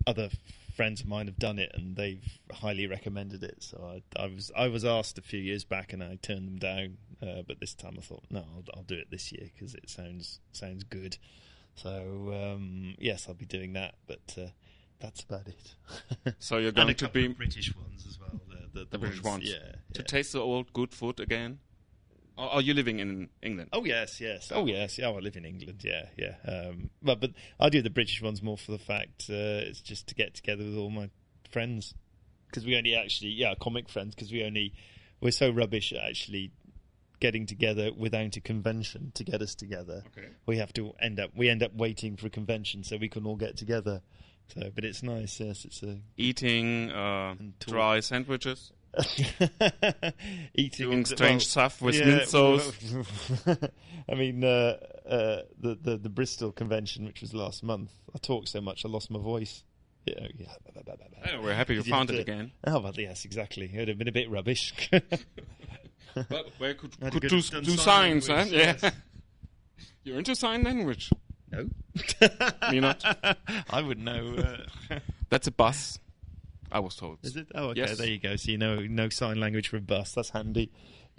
other 0.07 0.29
friends 0.79 1.01
of 1.01 1.09
mine 1.09 1.27
have 1.27 1.41
done 1.41 1.59
it 1.59 1.73
and 1.75 1.97
they've 1.97 2.39
highly 2.53 2.87
recommended 2.87 3.43
it. 3.43 3.57
So 3.65 3.79
I, 3.85 4.23
I 4.23 4.27
was 4.29 4.53
I 4.57 4.69
was 4.69 4.85
asked 4.85 5.19
a 5.19 5.23
few 5.23 5.41
years 5.41 5.65
back 5.65 5.93
and 5.93 6.05
I 6.05 6.17
turned 6.23 6.47
them 6.47 6.57
down, 6.57 6.99
uh, 7.21 7.43
but 7.45 7.59
this 7.59 7.75
time 7.75 7.97
I 7.99 8.01
thought 8.01 8.23
no, 8.31 8.45
I'll, 8.55 8.65
I'll 8.77 8.83
do 8.85 8.95
it 8.95 9.11
this 9.11 9.33
year 9.33 9.51
because 9.53 9.75
it 9.75 9.91
sounds 9.91 10.39
sounds 10.53 10.85
good. 10.85 11.19
So 11.75 12.33
um, 12.33 12.95
yes, 12.97 13.27
I'll 13.29 13.35
be 13.35 13.45
doing 13.45 13.73
that, 13.73 13.97
but 14.07 14.37
uh, 14.41 14.51
that's 15.01 15.23
about 15.23 15.49
it. 15.49 15.75
So 16.39 16.59
you're 16.59 16.71
going 16.71 16.95
to 16.95 17.09
be 17.09 17.27
British 17.27 17.75
ones 17.75 18.07
as 18.07 18.21
well. 18.21 18.41
The, 18.49 18.81
the, 18.81 18.87
the 18.91 18.99
British 18.99 19.23
ones. 19.25 19.51
yeah. 19.51 19.77
to 19.95 20.03
taste 20.05 20.33
the 20.33 20.41
old 20.41 20.73
good 20.73 20.95
food 20.95 21.19
again. 21.19 21.59
Or 22.39 22.55
are 22.55 22.63
you 22.63 22.73
living 22.73 23.01
in 23.01 23.29
England? 23.43 23.71
Oh 23.73 23.85
yes, 23.85 24.21
yes. 24.21 24.53
Oh 24.55 24.67
yes. 24.67 24.97
Yeah, 24.97 25.09
I 25.09 25.19
live 25.19 25.37
in 25.37 25.45
England. 25.45 25.83
Yeah, 25.83 26.07
yeah. 26.17 26.37
Um, 26.47 26.91
but 27.03 27.21
but 27.21 27.33
I 27.59 27.69
do 27.69 27.83
the 27.83 27.91
British 27.91 28.23
ones 28.23 28.43
more 28.43 28.57
for 28.57 28.71
the 28.71 28.79
fact 28.79 29.27
uh, 29.29 29.67
it's 29.67 29.81
just 29.81 30.07
to 30.09 30.15
get 30.15 30.35
together 30.35 30.65
with 30.65 30.77
all 30.77 30.91
my 30.91 31.11
friends 31.51 31.95
because 32.47 32.65
we 32.65 32.77
only 32.77 32.95
actually 32.95 33.31
yeah 33.31 33.55
comic 33.61 33.89
friends 33.89 34.15
because 34.15 34.31
we 34.31 34.45
only 34.45 34.73
we're 35.21 35.33
so 35.33 35.51
rubbish 35.51 35.93
at 35.93 36.03
actually 36.03 36.53
getting 37.21 37.47
together 37.47 37.91
without 37.97 38.37
a 38.37 38.41
convention 38.41 39.11
to 39.15 39.25
get 39.25 39.43
us 39.43 39.57
together. 39.57 40.05
Okay. 40.17 40.29
We 40.47 40.59
have 40.59 40.73
to 40.75 40.93
end 41.01 41.19
up 41.19 41.31
we 41.35 41.49
end 41.49 41.65
up 41.65 41.75
waiting 41.75 42.17
for 42.17 42.29
a 42.29 42.31
convention 42.31 42.85
so 42.85 42.97
we 42.97 43.09
can 43.09 43.27
all 43.27 43.37
get 43.37 43.57
together. 43.57 44.03
So, 44.55 44.71
but 44.75 44.85
it's 44.85 45.03
nice. 45.03 45.41
Yes, 45.41 45.65
it's 45.65 45.83
a 45.83 45.99
Eating 46.17 46.91
uh, 46.91 47.35
dry 47.61 48.01
sandwiches, 48.01 48.73
eating 50.55 50.91
doing 50.91 51.05
strange 51.05 51.43
well, 51.43 51.51
stuff 51.51 51.83
with 51.83 51.95
yeah, 51.97 52.05
mint 52.07 52.29
sauce. 52.29 52.73
I 54.09 54.15
mean, 54.15 54.43
uh, 54.43 54.77
uh, 55.09 55.43
the, 55.61 55.79
the 55.81 55.97
the 55.99 56.09
Bristol 56.09 56.53
convention, 56.53 57.05
which 57.05 57.21
was 57.21 57.35
last 57.35 57.63
month, 57.63 57.91
I 58.15 58.19
talked 58.19 58.49
so 58.49 58.61
much 58.61 58.85
I 58.85 58.89
lost 58.89 59.11
my 59.11 59.19
voice. 59.21 59.63
Yeah, 60.07 60.27
yeah. 60.37 60.47
Oh, 61.35 61.43
we're 61.43 61.55
happy 61.55 61.75
you 61.75 61.83
You 61.83 61.91
found 61.91 62.09
have 62.09 62.19
it 62.19 62.25
to- 62.25 62.33
again. 62.33 62.53
Oh, 62.67 62.81
well, 62.81 62.95
yes, 62.97 63.25
exactly. 63.25 63.71
It 63.73 63.79
would 63.79 63.89
have 63.89 63.99
been 63.99 64.09
a 64.09 64.13
bit 64.13 64.31
rubbish. 64.31 64.73
But 66.29 66.49
where 66.59 66.75
could, 66.75 66.99
could 66.99 67.21
do, 67.21 67.29
do 67.29 67.41
sign 67.41 67.65
signs, 67.77 68.27
huh? 68.27 68.35
language, 68.35 68.53
Yeah. 68.59 68.75
yes. 68.83 68.93
You're 70.03 70.19
into 70.19 70.35
sign 70.35 70.65
language. 70.65 71.11
no, 71.53 71.69
Me 72.73 72.81
not. 72.81 73.05
I 73.71 73.83
would 73.83 73.99
know. 74.01 74.35
Uh, 74.91 74.99
That's 75.29 75.47
a 75.47 75.53
bus. 75.53 76.01
I 76.71 76.81
was 76.81 76.97
told. 76.97 77.19
is 77.23 77.37
it? 77.37 77.49
Oh, 77.55 77.69
okay. 77.69 77.81
Yes. 77.81 77.99
There 77.99 78.09
you 78.09 78.19
go. 78.19 78.37
So 78.37 78.51
you 78.51 78.59
know, 78.59 78.81
no 78.81 79.09
sign 79.09 79.41
language 79.41 79.69
for 79.69 79.77
a 79.77 79.81
bus. 79.81 80.13
That's 80.13 80.31
handy. 80.31 80.71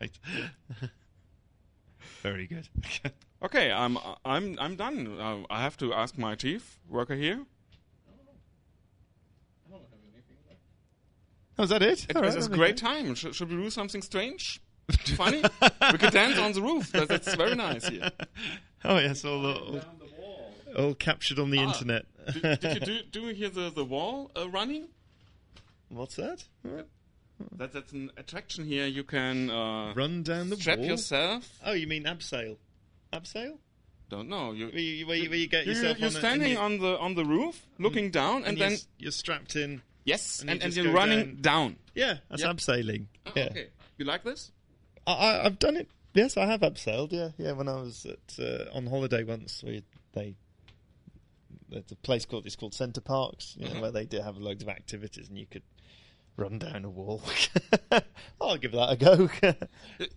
right. 0.00 0.18
Very 2.22 2.46
good. 2.46 2.68
Okay, 3.42 3.70
I'm 3.70 3.98
I'm 4.24 4.56
I'm 4.58 4.76
done. 4.76 5.20
Uh, 5.20 5.36
I 5.50 5.60
have 5.60 5.76
to 5.76 5.92
ask 5.92 6.16
my 6.16 6.34
chief 6.34 6.80
worker 6.88 7.14
here. 7.14 7.44
Oh, 11.58 11.62
is 11.64 11.70
that 11.70 11.82
it? 11.82 12.06
It 12.08 12.16
All 12.16 12.22
was 12.22 12.34
right, 12.34 12.46
a 12.46 12.48
great 12.48 12.76
time. 12.76 13.14
Should, 13.14 13.34
should 13.34 13.50
we 13.50 13.56
do 13.56 13.70
something 13.70 14.02
strange, 14.02 14.60
funny? 15.16 15.42
we 15.92 15.98
could 15.98 16.12
dance 16.12 16.38
on 16.38 16.52
the 16.52 16.60
roof. 16.60 16.92
That, 16.92 17.08
that's 17.08 17.34
very 17.34 17.54
nice 17.54 17.86
here. 17.88 18.10
Oh 18.84 18.98
yes, 18.98 19.24
all, 19.24 19.42
the, 19.42 19.54
all, 19.54 19.80
all 20.76 20.94
captured 20.94 21.38
on 21.38 21.50
the 21.50 21.58
Ah, 21.58 21.68
internet. 21.72 22.04
Did, 22.32 22.60
did 22.60 22.74
you 22.74 22.80
do, 22.80 22.98
do 23.12 23.20
you 23.28 23.34
hear 23.34 23.48
the 23.50 23.70
the 23.70 23.84
wall 23.84 24.30
uh, 24.36 24.48
running? 24.48 24.88
What's 25.88 26.16
that? 26.16 26.44
That, 27.56 27.72
that's 27.72 27.92
an 27.92 28.10
attraction 28.16 28.64
here. 28.64 28.86
You 28.86 29.04
can 29.04 29.50
uh, 29.50 29.92
Run 29.94 30.22
down 30.22 30.48
the 30.50 30.56
strap 30.56 30.78
wall. 30.78 30.86
yourself. 30.88 31.58
Oh, 31.64 31.72
you 31.72 31.86
mean 31.86 32.04
abseil? 32.04 32.56
Abseil? 33.12 33.58
Don't 34.08 34.28
know. 34.28 34.52
You 34.52 34.68
Where 34.68 34.78
you, 34.78 35.06
where 35.06 35.16
you, 35.16 35.28
where 35.30 35.38
you 35.38 35.46
get 35.48 35.66
you- 35.66 35.72
yourself 35.72 35.98
you're 35.98 36.06
on 36.06 36.12
standing 36.12 36.56
and 36.56 36.58
you, 36.58 36.58
on 36.58 36.78
the 36.78 36.98
on 36.98 37.14
the 37.14 37.24
roof, 37.24 37.66
looking 37.78 38.10
down, 38.10 38.36
and, 38.38 38.46
and 38.48 38.58
then 38.58 38.70
you're, 38.72 38.80
you're 38.98 39.12
strapped 39.12 39.54
in. 39.56 39.82
yes, 40.04 40.40
and 40.40 40.50
and, 40.50 40.60
you 40.60 40.66
and 40.66 40.74
you're 40.76 40.92
running 40.94 41.36
down. 41.40 41.76
Yeah, 41.94 42.18
that's 42.30 42.42
Yep. 42.42 42.56
abseiling. 42.56 43.06
Oh, 43.26 43.32
yeah. 43.36 43.44
Okay, 43.50 43.66
you 43.98 44.04
like 44.04 44.22
this? 44.24 44.52
I, 45.06 45.12
I, 45.12 45.44
I've 45.46 45.58
done 45.58 45.76
it. 45.76 45.88
Yes, 46.14 46.36
I 46.36 46.46
have 46.46 46.60
abseiled. 46.60 47.12
Yeah, 47.12 47.30
yeah. 47.36 47.52
When 47.52 47.68
I 47.68 47.74
was 47.76 48.06
at 48.06 48.38
uh, 48.42 48.70
on 48.76 48.86
holiday 48.86 49.24
once, 49.24 49.62
we 49.66 49.82
they 50.12 50.34
there's 51.68 51.90
a 51.92 51.96
place 51.96 52.24
called 52.24 52.46
it's 52.46 52.56
called 52.56 52.74
Center 52.74 53.00
Parcs, 53.00 53.54
you 53.58 53.66
know, 53.68 53.74
Mhm. 53.74 53.80
where 53.80 53.90
they 53.90 54.04
do 54.04 54.20
have 54.20 54.36
loads 54.36 54.62
of 54.62 54.68
activities, 54.68 55.28
and 55.28 55.38
you 55.38 55.46
could 55.46 55.62
run 56.36 56.58
down 56.58 56.84
a 56.84 56.90
wall. 56.90 57.22
I'll 58.40 58.58
give 58.58 58.72
that 58.72 58.90
a 58.90 58.96
go. 58.96 59.30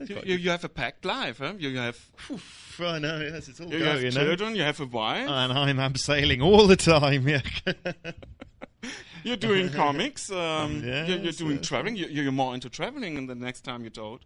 You, 0.05 0.21
you, 0.25 0.35
you 0.35 0.49
have 0.49 0.63
a 0.65 0.69
packed 0.69 1.05
life, 1.05 1.38
huh? 1.39 1.53
You, 1.57 1.77
have 1.77 1.97
Oof, 2.29 2.81
I 2.83 2.99
know. 2.99 3.19
Yes, 3.21 3.47
it's 3.47 3.62
all 3.62 3.71
you 3.71 3.79
go, 3.79 3.85
have 3.85 4.01
you 4.01 4.12
know. 4.12 4.25
children, 4.25 4.55
you 4.55 4.63
have 4.63 4.79
a 4.81 4.85
wife, 4.85 5.29
And 5.29 5.53
I'm 5.53 5.77
abseiling 5.77 6.43
all 6.43 6.67
the 6.67 6.75
time. 6.75 7.27
Yeah. 7.27 7.41
you're 9.23 9.38
doing 9.38 9.69
comics, 9.69 10.31
um, 10.31 10.81
yes, 10.85 11.07
you're, 11.09 11.17
you're 11.19 11.31
doing 11.33 11.57
yes. 11.57 11.67
traveling. 11.67 11.95
You, 11.95 12.07
you're 12.07 12.31
more 12.31 12.53
into 12.53 12.69
traveling 12.69 13.15
than 13.15 13.27
the 13.27 13.35
next 13.35 13.62
time 13.62 13.83
you 13.83 13.89
told. 13.89 14.25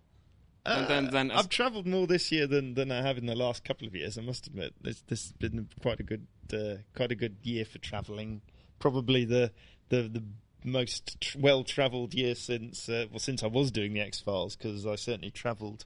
And 0.65 0.87
then- 0.87 1.11
then 1.11 1.29
Uh, 1.31 1.39
I've 1.39 1.49
travelled 1.49 1.85
more 1.87 2.07
this 2.07 2.31
year 2.31 2.47
than, 2.47 2.73
than 2.75 2.91
I 2.91 3.01
have 3.01 3.17
in 3.17 3.25
the 3.25 3.35
last 3.35 3.63
couple 3.63 3.87
of 3.87 3.95
years. 3.95 4.17
I 4.17 4.21
must 4.21 4.47
admit, 4.47 4.73
this 4.81 5.01
this 5.07 5.23
has 5.23 5.31
been 5.33 5.69
quite 5.81 5.99
a 5.99 6.03
good 6.03 6.25
uh, 6.51 6.81
quite 6.95 7.11
a 7.11 7.15
good 7.15 7.37
year 7.43 7.65
for 7.65 7.77
travelling. 7.77 8.41
Probably 8.79 9.25
the 9.25 9.51
the 9.89 10.03
the 10.03 10.23
most 10.63 11.21
tr- 11.21 11.37
well 11.39 11.63
travelled 11.63 12.13
year 12.13 12.35
since 12.35 12.89
uh, 12.89 13.05
well 13.11 13.19
since 13.19 13.43
I 13.43 13.47
was 13.47 13.71
doing 13.71 13.93
the 13.93 14.01
X 14.01 14.19
Files 14.19 14.55
because 14.55 14.87
I 14.87 14.95
certainly 14.95 15.31
travelled 15.31 15.85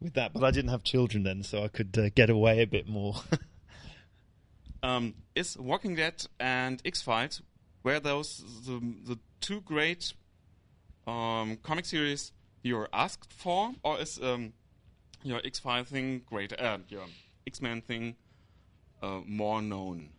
with 0.00 0.14
that, 0.14 0.34
but 0.34 0.44
I 0.44 0.50
didn't 0.50 0.70
have 0.70 0.82
children 0.82 1.22
then, 1.22 1.42
so 1.42 1.64
I 1.64 1.68
could 1.68 1.96
uh, 1.98 2.10
get 2.14 2.28
away 2.28 2.60
a 2.60 2.66
bit 2.66 2.86
more. 2.86 3.14
Um, 4.82 5.14
is 5.34 5.56
Walking 5.58 5.96
Dead 5.96 6.26
and 6.38 6.80
X 6.84 7.02
Files 7.02 7.42
were 7.82 7.98
those 7.98 8.44
the, 8.66 8.80
the 9.04 9.18
two 9.40 9.60
great 9.62 10.12
um, 11.08 11.56
comic 11.62 11.86
series 11.86 12.32
you're 12.62 12.88
asked 12.92 13.32
for, 13.32 13.72
or 13.82 13.98
is 13.98 14.20
um, 14.22 14.52
your 15.24 15.40
X 15.44 15.58
Files 15.58 15.88
thing 15.88 16.22
great? 16.26 16.52
Uh, 16.52 16.78
your 16.88 17.04
X 17.46 17.60
Men 17.60 17.80
thing 17.80 18.14
uh, 19.02 19.20
more 19.26 19.62
known? 19.62 20.10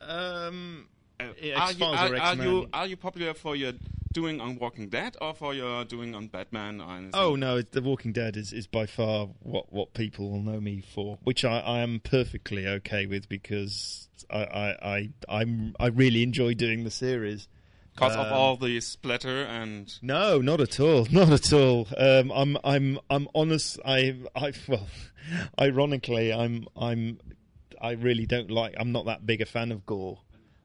um, 0.00 0.88
Uh, 1.18 1.24
are, 1.56 1.72
you, 1.72 1.84
are, 1.84 2.16
are 2.16 2.34
you 2.34 2.68
are 2.74 2.86
you 2.86 2.96
popular 2.96 3.32
for 3.32 3.56
your 3.56 3.72
doing 4.12 4.38
on 4.40 4.58
Walking 4.58 4.88
Dead 4.90 5.16
or 5.20 5.32
for 5.34 5.54
your 5.54 5.84
doing 5.84 6.14
on 6.14 6.26
Batman? 6.28 6.82
Oh 7.14 7.36
no, 7.36 7.62
The 7.62 7.80
Walking 7.80 8.12
Dead 8.12 8.36
is, 8.36 8.52
is 8.52 8.66
by 8.66 8.84
far 8.86 9.28
what, 9.40 9.72
what 9.72 9.94
people 9.94 10.30
will 10.30 10.42
know 10.42 10.60
me 10.60 10.82
for, 10.94 11.18
which 11.24 11.44
I, 11.44 11.60
I 11.60 11.78
am 11.80 12.00
perfectly 12.00 12.66
okay 12.66 13.06
with 13.06 13.28
because 13.28 14.08
I 14.30 14.38
I, 14.44 14.68
I 14.82 15.10
I'm 15.28 15.74
I 15.80 15.86
really 15.86 16.22
enjoy 16.22 16.52
doing 16.54 16.84
the 16.84 16.90
series. 16.90 17.48
because 17.94 18.14
of 18.14 18.26
um, 18.26 18.32
all 18.32 18.56
the 18.56 18.78
splatter 18.80 19.42
and 19.44 19.90
No, 20.02 20.40
not 20.42 20.60
at 20.60 20.78
all, 20.80 21.06
not 21.10 21.30
at 21.30 21.50
all. 21.52 21.86
Um, 21.96 22.30
I'm 22.30 22.58
I'm 22.62 22.98
I'm 23.08 23.26
honest. 23.34 23.78
I 23.86 24.16
I 24.34 24.52
well, 24.68 24.86
ironically, 25.60 26.32
I'm 26.32 26.66
I'm 26.76 27.18
I 27.80 27.92
really 27.92 28.26
don't 28.26 28.50
like. 28.50 28.74
I'm 28.78 28.92
not 28.92 29.06
that 29.06 29.26
big 29.26 29.40
a 29.40 29.46
fan 29.46 29.72
of 29.72 29.84
gore, 29.86 30.20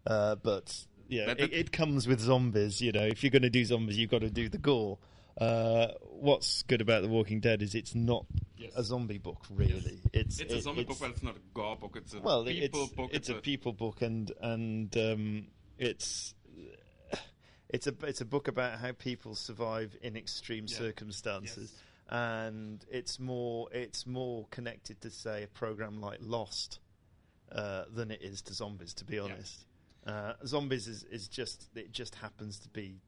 uh, 0.07 0.35
but 0.35 0.85
yeah, 1.07 1.25
But 1.27 1.39
it, 1.39 1.53
it 1.53 1.71
comes 1.71 2.07
with 2.07 2.19
zombies. 2.19 2.81
You 2.81 2.91
know, 2.91 3.03
if 3.05 3.23
you're 3.23 3.31
going 3.31 3.41
to 3.41 3.49
do 3.49 3.65
zombies, 3.65 3.97
you've 3.97 4.09
got 4.11 4.21
to 4.21 4.29
do 4.29 4.49
the 4.49 4.57
gore. 4.57 4.97
Uh, 5.39 5.87
what's 6.03 6.61
good 6.63 6.81
about 6.81 7.01
The 7.03 7.07
Walking 7.07 7.39
Dead 7.39 7.61
is 7.61 7.73
it's 7.73 7.95
not 7.95 8.25
Yes. 8.57 8.73
a 8.75 8.83
zombie 8.83 9.17
book, 9.17 9.45
really. 9.49 10.01
It's 10.13 10.39
it's 10.39 10.53
a 10.53 10.61
zombie 10.61 10.81
it's- 10.81 10.99
book, 10.99 11.07
but 11.07 11.15
it's 11.15 11.23
not 11.23 11.35
a 11.35 11.39
gore 11.53 11.77
book. 11.77 11.95
It's 11.95 12.13
a 12.13 12.19
well, 12.19 12.43
people 12.45 12.83
it's, 12.83 12.93
book. 12.93 13.09
It's 13.13 13.29
a 13.29 13.35
people 13.35 13.73
book, 13.73 14.01
and 14.01 14.31
and 14.41 14.95
um, 14.97 15.47
it's 15.79 16.35
it's 17.69 17.87
a 17.87 17.93
it's 18.03 18.21
a 18.21 18.25
book 18.25 18.47
about 18.47 18.79
how 18.79 18.91
people 18.91 19.35
survive 19.35 19.95
in 20.01 20.15
extreme 20.17 20.65
Yeah. 20.67 20.77
circumstances, 20.77 21.73
and 22.09 22.85
it's 22.91 23.19
more 23.19 23.67
it's 23.71 24.05
more 24.05 24.45
connected 24.51 25.01
to 25.01 25.09
say 25.09 25.43
a 25.43 25.47
program 25.47 26.01
like 26.01 26.19
Lost 26.21 26.79
uh, 27.51 27.83
than 27.93 28.11
it 28.11 28.21
is 28.21 28.41
to 28.43 28.53
zombies. 28.53 28.93
To 28.95 29.05
be 29.05 29.19
honest, 29.19 29.65
uh, 30.05 30.33
zombies 30.45 30.87
is, 30.87 31.03
is 31.03 31.27
just 31.27 31.69
it 31.75 31.91
just 31.91 32.15
happens 32.15 32.59
to 32.59 32.69
be 32.69 33.01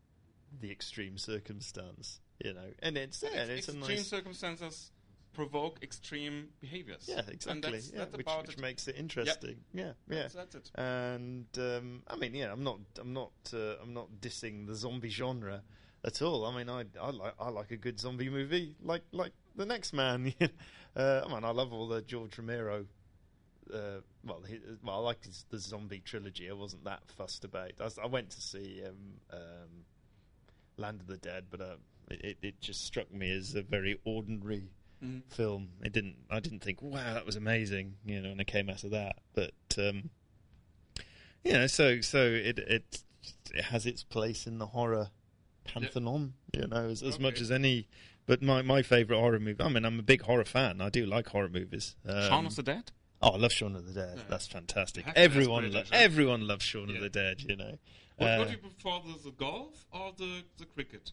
the 0.60 0.72
extreme 0.72 1.18
circumstance, 1.18 2.20
you 2.44 2.54
know, 2.54 2.72
and 2.80 2.98
it's 2.98 3.24
yeah, 3.24 3.42
and 3.42 3.52
it's 3.52 3.68
a 3.68 3.72
extreme 3.72 3.98
nice. 3.98 4.08
circumstances 4.08 4.92
provoke 5.34 5.80
extreme 5.82 6.50
behaviors. 6.62 7.06
Yeah, 7.08 7.22
exactly. 7.28 7.72
That's, 7.72 7.92
yeah, 7.92 8.00
that's 8.00 8.18
which, 8.18 8.28
which 8.48 8.58
makes 8.60 8.88
it 8.88 8.96
interesting. 8.98 9.58
Yeah, 9.74 9.94
yeah. 10.10 10.28
That's, 10.34 10.34
that's 10.36 10.56
it. 10.56 10.72
and 10.76 11.48
um, 11.58 12.04
I 12.08 12.16
mean, 12.16 12.34
yeah, 12.36 12.52
I'm 12.52 12.64
not, 12.64 12.80
I'm 13.00 13.14
not, 13.14 13.32
uh, 13.54 13.76
I'm 13.82 13.94
not 13.94 14.10
dissing 14.22 14.68
the 14.68 14.76
zombie 14.76 15.10
genre 15.10 15.62
at 16.06 16.22
all. 16.22 16.46
I 16.46 16.56
mean, 16.56 16.70
I, 16.70 16.86
I 17.02 17.10
like, 17.10 17.34
I 17.40 17.50
like 17.50 17.72
a 17.72 17.78
good 17.78 18.00
zombie 18.00 18.30
movie, 18.30 18.76
like, 18.82 19.04
like 19.12 19.34
the 19.56 19.66
next 19.66 19.94
man. 19.94 20.34
uh, 20.96 21.22
I 21.26 21.34
mean, 21.34 21.44
I 21.44 21.52
love 21.52 21.74
all 21.74 21.88
the 21.88 22.02
George 22.02 22.38
Romero. 22.38 22.86
Uh, 23.72 24.02
well, 24.26 24.42
he, 24.48 24.60
well, 24.84 24.96
I 24.96 25.00
like 25.00 25.26
his, 25.26 25.46
the 25.50 25.60
zombie 25.60 26.02
trilogy. 26.04 26.50
I 26.50 26.54
wasn't 26.54 26.84
that 26.86 27.04
fussed 27.18 27.46
about. 27.46 27.72
I, 27.80 27.84
was- 27.84 28.00
I 28.00 28.08
went 28.08 28.30
to 28.32 28.42
see 28.42 28.82
um, 28.86 28.96
um, 29.32 29.86
Land 30.78 31.02
of 31.02 31.08
the 31.08 31.18
Dead, 31.18 31.46
but 31.50 31.62
uh, 31.62 31.76
it, 32.10 32.38
it, 32.42 32.62
just 32.62 32.84
struck 32.86 33.12
me 33.14 33.32
as 33.32 33.56
a 33.56 33.62
very 33.62 34.00
ordinary 34.06 34.64
Mhm. 35.04 35.22
film. 35.30 35.70
It 35.84 35.92
didn't. 35.94 36.16
I 36.30 36.40
didn't 36.40 36.60
think, 36.64 36.82
wow, 36.82 37.14
that 37.14 37.26
was 37.26 37.36
amazing. 37.36 37.96
You 38.06 38.22
know, 38.22 38.30
and 38.32 38.40
I 38.42 38.46
came 38.46 38.70
out 38.70 38.84
of 38.84 38.92
that. 38.92 39.18
But 39.34 39.54
um, 39.78 40.10
you 41.44 41.54
know, 41.54 41.68
so 41.68 42.00
so 42.02 42.20
it 42.24 42.58
it 42.60 43.04
it 43.54 43.66
has 43.66 43.86
its 43.86 44.04
place 44.04 44.48
in 44.48 44.60
the 44.60 44.68
horror 44.68 45.10
pantheon. 45.66 46.34
You 46.54 46.68
know, 46.68 46.90
as, 46.90 47.04
as 47.04 47.20
much 47.20 47.42
as 47.42 47.52
any. 47.52 47.88
But 48.26 48.42
my 48.42 48.62
my 48.62 48.82
favorite 48.82 49.18
horror 49.20 49.40
movie. 49.40 49.62
I 49.62 49.68
mean, 49.68 49.84
I'm 49.84 50.00
a 50.00 50.04
big 50.04 50.22
horror 50.22 50.46
fan. 50.46 50.80
I 50.80 50.90
do 50.90 51.06
like 51.06 51.28
horror 51.28 51.50
movies. 51.50 51.96
Um, 52.08 52.22
Shaun 52.30 52.46
of 52.46 52.56
the 52.56 52.64
Dead? 52.64 52.92
Oh, 53.26 53.30
I 53.32 53.38
love 53.38 53.54
Shaun 53.54 53.76
of 53.78 53.86
the 53.88 53.94
Dead. 53.94 54.16
Yeah. 54.18 54.24
That's 54.28 54.48
fantastic. 54.48 55.06
Everyone, 55.16 55.72
lo- 55.72 55.84
everyone 55.94 56.46
loves 56.46 56.66
Shaun 56.66 56.90
Yeah. 56.90 56.98
of 56.98 57.04
the 57.04 57.10
Dead. 57.10 57.42
You 57.42 57.56
know. 57.56 57.78
What, 58.18 58.28
Uh, 58.30 58.38
what 58.40 58.48
do 58.48 58.52
you 58.54 58.60
prefer, 58.60 59.00
the, 59.08 59.18
the 59.24 59.32
golf 59.32 59.86
or 59.92 60.12
the, 60.18 60.44
the 60.58 60.66
cricket? 60.66 61.12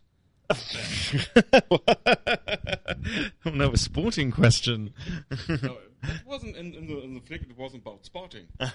oh 3.46 3.50
no, 3.50 3.70
a 3.72 3.76
sporting 3.76 4.32
question. 4.32 4.92
no, 5.48 5.78
it 6.02 6.26
wasn't 6.26 6.56
in, 6.56 6.74
in, 6.74 6.88
the, 6.88 6.98
in 7.02 7.14
the 7.14 7.20
flick, 7.20 7.42
it 7.42 7.56
wasn't 7.56 7.82
about 7.82 8.04
sporting. 8.04 8.46
but 8.58 8.72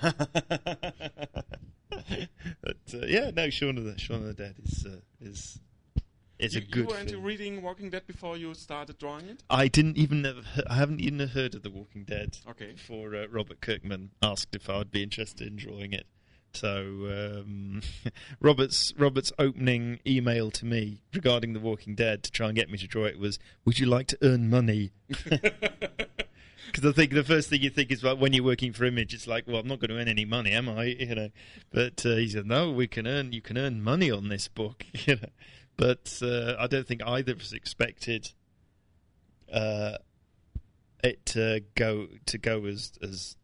uh, 2.94 3.06
yeah, 3.08 3.32
no, 3.36 3.50
Shaun 3.50 3.78
of 3.78 3.84
the 3.84 3.98
Shaun 4.00 4.22
of 4.22 4.28
the 4.28 4.34
Dead 4.34 4.56
is 4.64 4.86
uh, 4.86 5.00
is 5.20 5.60
is 6.40 6.54
you, 6.56 6.62
a 6.62 6.64
you 6.64 6.70
good. 6.72 6.88
were 6.88 6.98
into 6.98 7.14
film. 7.14 7.24
reading 7.24 7.62
Walking 7.62 7.90
Dead 7.90 8.06
before 8.08 8.38
you 8.38 8.54
started 8.54 8.98
drawing 8.98 9.26
it? 9.28 9.44
I 9.50 9.68
didn't 9.68 9.98
even 9.98 10.22
know, 10.22 10.42
I 10.70 10.76
haven't 10.76 11.02
even 11.02 11.28
heard 11.30 11.56
of 11.56 11.64
The 11.64 11.70
Walking 11.70 12.04
Dead 12.04 12.38
Okay. 12.50 12.74
before 12.74 13.16
uh, 13.16 13.28
Robert 13.28 13.62
Kirkman 13.62 14.12
asked 14.22 14.56
if 14.56 14.70
I'd 14.70 14.92
be 14.92 15.04
interested 15.04 15.48
in 15.48 15.56
drawing 15.56 15.94
it. 15.94 16.06
So 16.54 17.42
um, 17.44 17.82
Robert's 18.40 18.94
Robert's 18.98 19.34
opening 19.38 20.00
email 20.08 20.52
to 20.52 20.66
me 20.66 21.02
regarding 21.14 21.52
The 21.54 21.60
Walking 21.60 21.96
Dead 21.96 22.24
to 22.24 22.32
try 22.32 22.48
and 22.48 22.56
get 22.56 22.70
me 22.70 22.78
to 22.78 22.88
draw 22.88 23.04
it 23.04 23.20
was, 23.20 23.38
"Would 23.66 23.78
you 23.80 23.86
like 23.88 24.08
to 24.08 24.18
earn 24.22 24.50
money?" 24.50 24.92
Because 26.72 26.90
I 26.90 26.94
think 26.94 27.14
the 27.14 27.24
first 27.24 27.50
thing 27.50 27.62
you 27.62 27.70
think 27.70 27.92
is 27.92 28.04
like 28.04 28.20
when 28.20 28.34
you're 28.34 28.44
working 28.44 28.74
for 28.74 28.84
Image, 28.86 29.14
it's 29.14 29.28
like, 29.28 29.46
well, 29.48 29.58
I'm 29.58 29.68
not 29.68 29.80
going 29.80 29.92
to 29.92 29.98
earn 29.98 30.08
any 30.10 30.26
money, 30.26 30.52
am 30.52 30.68
I? 30.68 30.86
You 31.00 31.16
know. 31.16 31.30
But 31.72 32.06
uh, 32.06 32.16
he 32.16 32.28
said, 32.28 32.46
no, 32.48 32.72
we 32.72 32.88
can 32.88 33.08
earn. 33.08 33.32
You 33.32 33.42
can 33.42 33.58
earn 33.58 33.82
money 33.82 34.10
on 34.12 34.28
this 34.30 34.48
book. 34.48 34.86
You 35.06 35.16
know. 35.18 35.30
But 35.78 36.20
uh, 36.22 36.56
I 36.58 36.68
don't 36.68 36.88
think 36.88 37.02
either 37.06 37.34
of 37.34 37.42
us 37.42 37.52
expected 37.54 38.32
uh, 39.52 39.98
it 41.04 41.26
to 41.28 41.64
go 41.76 42.08
to 42.26 42.38
go 42.38 42.66
as 42.66 42.94
as 43.02 43.36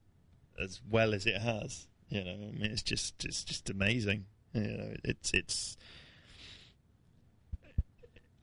as 0.62 0.82
well 0.90 1.14
as 1.14 1.26
it 1.26 1.42
has. 1.42 1.88
You 2.10 2.24
know, 2.24 2.32
I 2.32 2.60
mean, 2.60 2.72
it's 2.72 2.84
just 2.84 3.26
it's 3.26 3.44
just 3.44 3.70
amazing. 3.70 4.26
You 4.54 4.62
know, 4.62 4.94
it's 5.04 5.32
it's. 5.34 5.78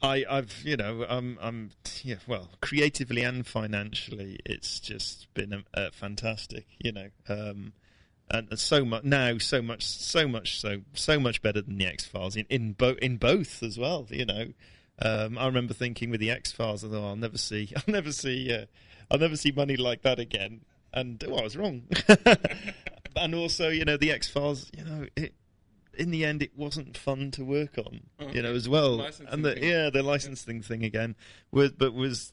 I, 0.00 0.24
I've, 0.30 0.62
you 0.64 0.76
know, 0.76 1.04
I'm, 1.08 1.36
I'm, 1.42 1.70
yeah, 2.04 2.18
well, 2.28 2.50
creatively 2.60 3.24
and 3.24 3.44
financially, 3.44 4.38
it's 4.46 4.78
just 4.78 5.26
been 5.34 5.52
um, 5.52 5.64
uh, 5.74 5.88
fantastic, 5.92 6.66
you 6.78 6.92
know, 6.92 7.08
um, 7.28 7.72
and 8.30 8.58
so 8.58 8.84
much 8.84 9.04
now, 9.04 9.38
so 9.38 9.62
much, 9.62 9.84
so 9.84 10.28
much, 10.28 10.60
so 10.60 10.82
so 10.94 11.18
much 11.18 11.40
better 11.42 11.62
than 11.62 11.78
the 11.78 11.86
X 11.86 12.04
Files 12.04 12.36
in 12.36 12.46
in, 12.50 12.72
bo- 12.72 12.96
in 13.00 13.16
both 13.16 13.62
as 13.62 13.78
well, 13.78 14.06
you 14.10 14.24
know. 14.26 14.46
Um, 15.00 15.38
I 15.38 15.46
remember 15.46 15.74
thinking 15.74 16.10
with 16.10 16.20
the 16.20 16.30
X 16.30 16.50
Files, 16.52 16.84
I 16.84 16.88
thought 16.88 17.08
I'll 17.08 17.16
never 17.16 17.38
see, 17.38 17.70
I'll 17.76 17.82
never 17.92 18.12
see, 18.12 18.52
uh, 18.52 18.66
I'll 19.10 19.18
never 19.18 19.36
see 19.36 19.52
money 19.52 19.76
like 19.76 20.02
that 20.02 20.18
again, 20.18 20.60
and 20.92 21.22
well, 21.26 21.40
I 21.40 21.42
was 21.44 21.56
wrong. 21.56 21.82
and 23.16 23.34
also, 23.34 23.68
you 23.68 23.84
know, 23.84 23.96
the 23.96 24.12
X 24.12 24.28
Files, 24.28 24.70
you 24.76 24.84
know, 24.84 25.06
it 25.16 25.34
in 25.94 26.10
the 26.12 26.24
end, 26.24 26.42
it 26.42 26.52
wasn't 26.56 26.96
fun 26.96 27.30
to 27.32 27.44
work 27.44 27.76
on, 27.78 28.00
you 28.32 28.40
know, 28.40 28.52
as 28.54 28.68
well. 28.68 28.98
Licensing 28.98 29.26
And 29.32 29.44
the, 29.44 29.54
thing. 29.54 29.64
yeah, 29.64 29.90
the 29.90 30.02
licensing 30.04 30.62
thing 30.62 30.84
again, 30.84 31.16
was, 31.50 31.72
but 31.72 31.92
was 31.92 32.32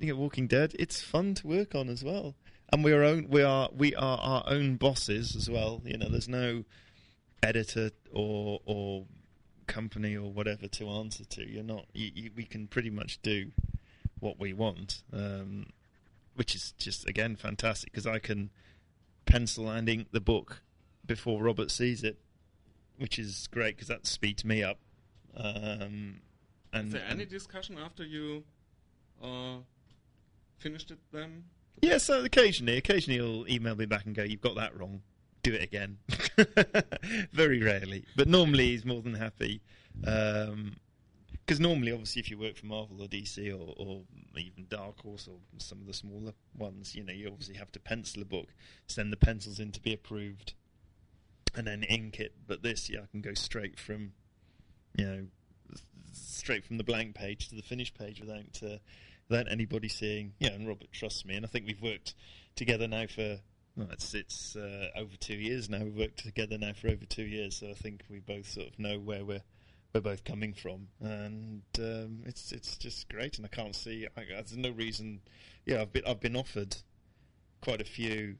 you 0.00 0.08
know, 0.14 0.18
Walking 0.18 0.46
Dead. 0.46 0.74
It's 0.78 1.02
fun 1.02 1.34
to 1.34 1.46
work 1.46 1.74
on 1.74 1.90
as 1.90 2.02
well, 2.02 2.34
and 2.72 2.82
we 2.82 2.92
are 2.92 3.02
own 3.02 3.26
we 3.28 3.42
are 3.42 3.68
we 3.76 3.94
are 3.94 4.18
our 4.18 4.44
own 4.46 4.76
bosses 4.76 5.36
as 5.36 5.48
well. 5.48 5.82
You 5.84 5.98
know, 5.98 6.08
there's 6.08 6.28
no 6.28 6.64
editor 7.42 7.90
or 8.12 8.60
or 8.64 9.04
company 9.66 10.16
or 10.16 10.32
whatever 10.32 10.66
to 10.68 10.88
answer 10.88 11.24
to. 11.24 11.48
You're 11.48 11.62
not. 11.62 11.86
You, 11.92 12.10
you, 12.14 12.30
we 12.34 12.44
can 12.44 12.66
pretty 12.66 12.90
much 12.90 13.20
do 13.22 13.52
what 14.20 14.38
we 14.40 14.52
want, 14.52 15.02
um, 15.12 15.66
which 16.34 16.54
is 16.54 16.72
just 16.78 17.08
again 17.08 17.36
fantastic 17.36 17.92
because 17.92 18.06
I 18.06 18.18
can 18.18 18.50
pencil 19.26 19.68
and 19.68 19.88
ink 19.88 20.08
the 20.12 20.20
book 20.20 20.62
before 21.04 21.42
Robert 21.42 21.70
sees 21.70 22.02
it, 22.02 22.18
which 22.96 23.18
is 23.18 23.48
great 23.50 23.76
because 23.76 23.88
that 23.88 24.06
speeds 24.06 24.44
me 24.44 24.62
up. 24.62 24.78
Um, 25.36 26.20
and, 26.72 26.88
Is 26.88 26.92
there 26.94 27.04
any 27.08 27.26
discussion 27.26 27.76
after 27.78 28.04
you 28.04 28.44
uh, 29.22 29.56
finished 30.58 30.90
it 30.90 30.98
then? 31.12 31.44
Yeah, 31.80 31.98
so 31.98 32.24
occasionally, 32.24 32.76
occasionally 32.76 33.18
he'll 33.18 33.48
email 33.48 33.74
me 33.74 33.86
back 33.86 34.06
and 34.06 34.14
go, 34.14 34.22
"You've 34.22 34.40
got 34.40 34.56
that 34.56 34.78
wrong. 34.78 35.02
Do 35.42 35.52
it 35.52 35.62
again." 35.62 35.98
Very 37.32 37.62
rarely, 37.62 38.04
but 38.16 38.28
normally 38.28 38.68
he's 38.68 38.84
more 38.84 39.02
than 39.02 39.14
happy. 39.14 39.60
Because 40.00 41.58
normally, 41.58 41.92
obviously, 41.92 42.20
if 42.20 42.30
you 42.30 42.38
work 42.38 42.56
for 42.56 42.66
Marvel 42.66 43.02
or 43.02 43.08
DC 43.08 43.50
or, 43.52 43.74
or 43.76 44.02
even 44.36 44.66
Dark 44.68 45.00
Horse 45.00 45.28
or 45.28 45.38
some 45.58 45.80
of 45.80 45.86
the 45.86 45.94
smaller 45.94 46.32
ones, 46.56 46.94
you 46.94 47.02
know, 47.02 47.12
you 47.12 47.28
obviously 47.28 47.56
have 47.56 47.72
to 47.72 47.80
pencil 47.80 48.22
a 48.22 48.24
book, 48.24 48.48
send 48.86 49.12
the 49.12 49.16
pencils 49.16 49.58
in 49.58 49.72
to 49.72 49.80
be 49.80 49.92
approved, 49.92 50.54
and 51.54 51.66
then 51.66 51.82
ink 51.82 52.20
it. 52.20 52.34
But 52.46 52.62
this, 52.62 52.88
yeah, 52.88 53.00
I 53.00 53.06
can 53.10 53.20
go 53.20 53.34
straight 53.34 53.78
from 53.78 54.12
you 54.96 55.04
know, 55.04 55.26
straight 56.12 56.64
from 56.64 56.78
the 56.78 56.84
blank 56.84 57.14
page 57.14 57.48
to 57.48 57.54
the 57.54 57.62
finished 57.62 57.98
page 57.98 58.20
without 58.20 58.60
uh, 58.62 58.78
without 59.32 59.50
anybody 59.50 59.88
seeing. 59.88 60.34
Yeah, 60.38 60.50
and 60.50 60.68
Robert 60.68 60.92
trusts 60.92 61.24
me, 61.24 61.34
and 61.36 61.46
I 61.46 61.48
think 61.48 61.66
we've 61.66 61.82
worked 61.82 62.14
together 62.54 62.86
now 62.86 63.06
for. 63.06 63.38
Well, 63.74 63.88
it's 63.90 64.12
it's 64.12 64.54
uh, 64.54 64.88
over 64.94 65.16
two 65.18 65.34
years 65.34 65.70
now. 65.70 65.78
We've 65.78 65.96
worked 65.96 66.22
together 66.22 66.58
now 66.58 66.74
for 66.74 66.88
over 66.88 67.06
two 67.06 67.24
years, 67.24 67.56
so 67.56 67.70
I 67.70 67.74
think 67.74 68.02
we 68.10 68.18
both 68.18 68.46
sort 68.46 68.68
of 68.68 68.78
know 68.78 68.98
where 68.98 69.24
we're 69.24 69.42
we're 69.94 70.02
both 70.02 70.24
coming 70.24 70.52
from, 70.52 70.88
and 71.00 71.62
um, 71.78 72.22
it's 72.26 72.52
it's 72.52 72.76
just 72.76 73.08
great. 73.08 73.38
And 73.38 73.46
I 73.46 73.48
can't 73.48 73.74
see 73.74 74.06
I, 74.14 74.24
there's 74.28 74.56
no 74.56 74.70
reason. 74.70 75.20
Yeah, 75.64 75.80
I've 75.80 75.92
been 75.92 76.04
I've 76.06 76.20
been 76.20 76.36
offered 76.36 76.76
quite 77.62 77.80
a 77.80 77.84
few 77.84 78.36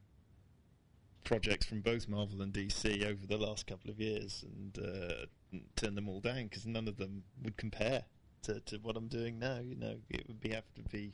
projects 1.24 1.64
from 1.64 1.80
both 1.80 2.08
Marvel 2.08 2.42
and 2.42 2.52
DC 2.52 3.02
over 3.06 3.26
the 3.26 3.38
last 3.38 3.66
couple 3.66 3.90
of 3.90 3.98
years, 3.98 4.44
and 4.44 4.78
uh, 4.78 5.58
turned 5.76 5.96
them 5.96 6.10
all 6.10 6.20
down 6.20 6.44
because 6.44 6.66
none 6.66 6.88
of 6.88 6.98
them 6.98 7.22
would 7.42 7.56
compare 7.56 8.04
to, 8.42 8.60
to 8.60 8.76
what 8.78 8.96
I'm 8.96 9.08
doing 9.08 9.38
now. 9.38 9.58
You 9.58 9.76
know, 9.76 9.96
it 10.10 10.26
would 10.28 10.40
be 10.40 10.50
have 10.50 10.72
to 10.74 10.82
be. 10.82 11.12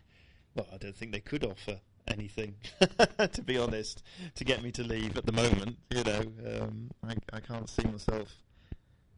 Well, 0.55 0.67
I 0.73 0.77
don't 0.79 0.97
think 0.97 1.13
they 1.13 1.21
could 1.21 1.45
offer 1.45 1.79
anything, 2.09 2.55
to 3.33 3.43
be 3.43 3.59
honest, 3.59 4.03
to 4.35 4.45
get 4.45 4.63
me 4.63 4.73
to 4.73 4.83
leave 4.83 5.17
at 5.17 5.27
the 5.27 5.33
moment. 5.33 5.77
You 5.91 6.05
know, 6.05 6.23
um, 6.47 6.91
I 7.07 7.17
I 7.33 7.41
can't 7.41 7.69
see 7.69 7.85
myself 7.85 8.35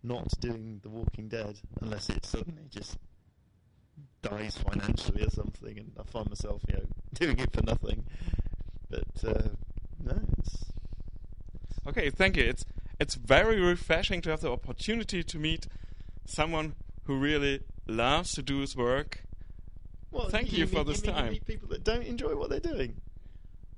not 0.02 0.28
doing 0.40 0.80
The 0.82 0.88
Walking 0.88 1.28
Dead 1.28 1.56
unless 1.80 2.08
it 2.08 2.24
suddenly 2.26 2.64
just 2.70 2.96
dies 4.22 4.58
financially 4.58 5.24
or 5.24 5.30
something, 5.30 5.78
and 5.78 5.92
I 5.98 6.02
find 6.04 6.28
myself, 6.28 6.62
you 6.68 6.74
know, 6.74 6.84
doing 7.14 7.38
it 7.38 7.52
for 7.52 7.62
nothing. 7.62 8.04
But 8.90 9.24
uh, 9.24 9.48
no, 10.02 10.20
it's 10.38 10.64
Okay, 11.86 12.10
thank 12.10 12.36
you. 12.36 12.44
It's 12.44 12.64
it's 12.98 13.14
very 13.14 13.58
refreshing 13.60 14.20
to 14.22 14.30
have 14.30 14.42
the 14.42 14.52
opportunity 14.52 15.22
to 15.24 15.38
meet 15.38 15.66
someone 16.26 16.74
who 17.04 17.16
really 17.18 17.60
loves 17.86 18.32
to 18.32 18.42
do 18.42 18.58
his 18.60 18.76
work. 18.76 19.22
well, 20.10 20.28
Thank 20.28 20.52
you 20.52 20.66
for 20.66 20.76
meet- 20.78 20.86
this 20.88 21.02
meet- 21.02 21.12
time. 21.12 21.36
people 21.46 21.68
that 21.68 21.84
don't 21.84 22.02
enjoy 22.02 22.34
what 22.36 22.50
they're 22.50 22.60
doing. 22.60 23.00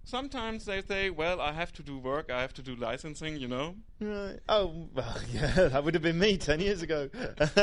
Sometimes 0.04 0.64
they 0.64 0.82
say, 0.82 1.10
"Well, 1.10 1.40
I 1.40 1.52
have 1.52 1.72
to 1.74 1.82
do 1.82 1.96
work. 1.96 2.30
I 2.30 2.40
have 2.40 2.52
to 2.54 2.62
do 2.62 2.74
licensing," 2.74 3.36
you 3.36 3.46
know. 3.48 3.76
Right. 4.00 4.40
Oh, 4.48 4.88
well, 4.92 5.16
yeah, 5.32 5.68
that 5.68 5.84
would 5.84 5.94
have 5.94 6.02
been 6.02 6.18
me 6.18 6.36
ten 6.36 6.60
years 6.60 6.82
ago. 6.82 7.08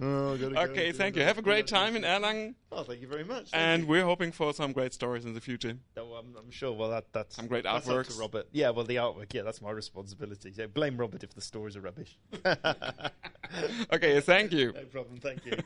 oh, 0.00 0.38
Okay, 0.40 0.92
thank 0.92 1.14
you. 1.16 1.22
Have 1.22 1.38
a 1.38 1.42
great 1.42 1.66
time 1.68 1.94
in 1.94 2.02
Erlangen, 2.02 2.54
Oh, 2.72 2.82
thank 2.82 3.00
you 3.00 3.06
very 3.06 3.22
much. 3.24 3.50
And 3.52 3.86
we're 3.86 4.04
hoping 4.04 4.32
for 4.32 4.52
some 4.52 4.72
great 4.72 4.92
stories 4.92 5.24
in 5.24 5.34
the 5.34 5.40
future. 5.40 5.74
Oh, 5.96 6.14
I'm, 6.14 6.34
I'm 6.36 6.50
sure. 6.50 6.72
Well, 6.72 6.90
that 6.90 7.12
that's 7.12 7.36
Some 7.36 7.46
great 7.46 7.62
that's 7.62 7.86
artworks. 7.86 8.18
Robert. 8.18 8.48
Yeah, 8.50 8.70
well, 8.70 8.84
the 8.84 8.96
artwork. 8.96 9.32
Yeah, 9.32 9.42
that's 9.42 9.62
my 9.62 9.70
responsibility. 9.70 10.52
So 10.52 10.66
blame 10.66 10.96
Robert 10.96 11.22
if 11.22 11.34
the 11.34 11.40
stories 11.40 11.76
are 11.76 11.80
rubbish. 11.80 12.18
Okay, 13.92 14.18
thank 14.20 14.52
you. 14.52 14.72
no 14.72 14.84
problem. 14.86 15.18
Thank 15.18 15.46
you. 15.46 15.58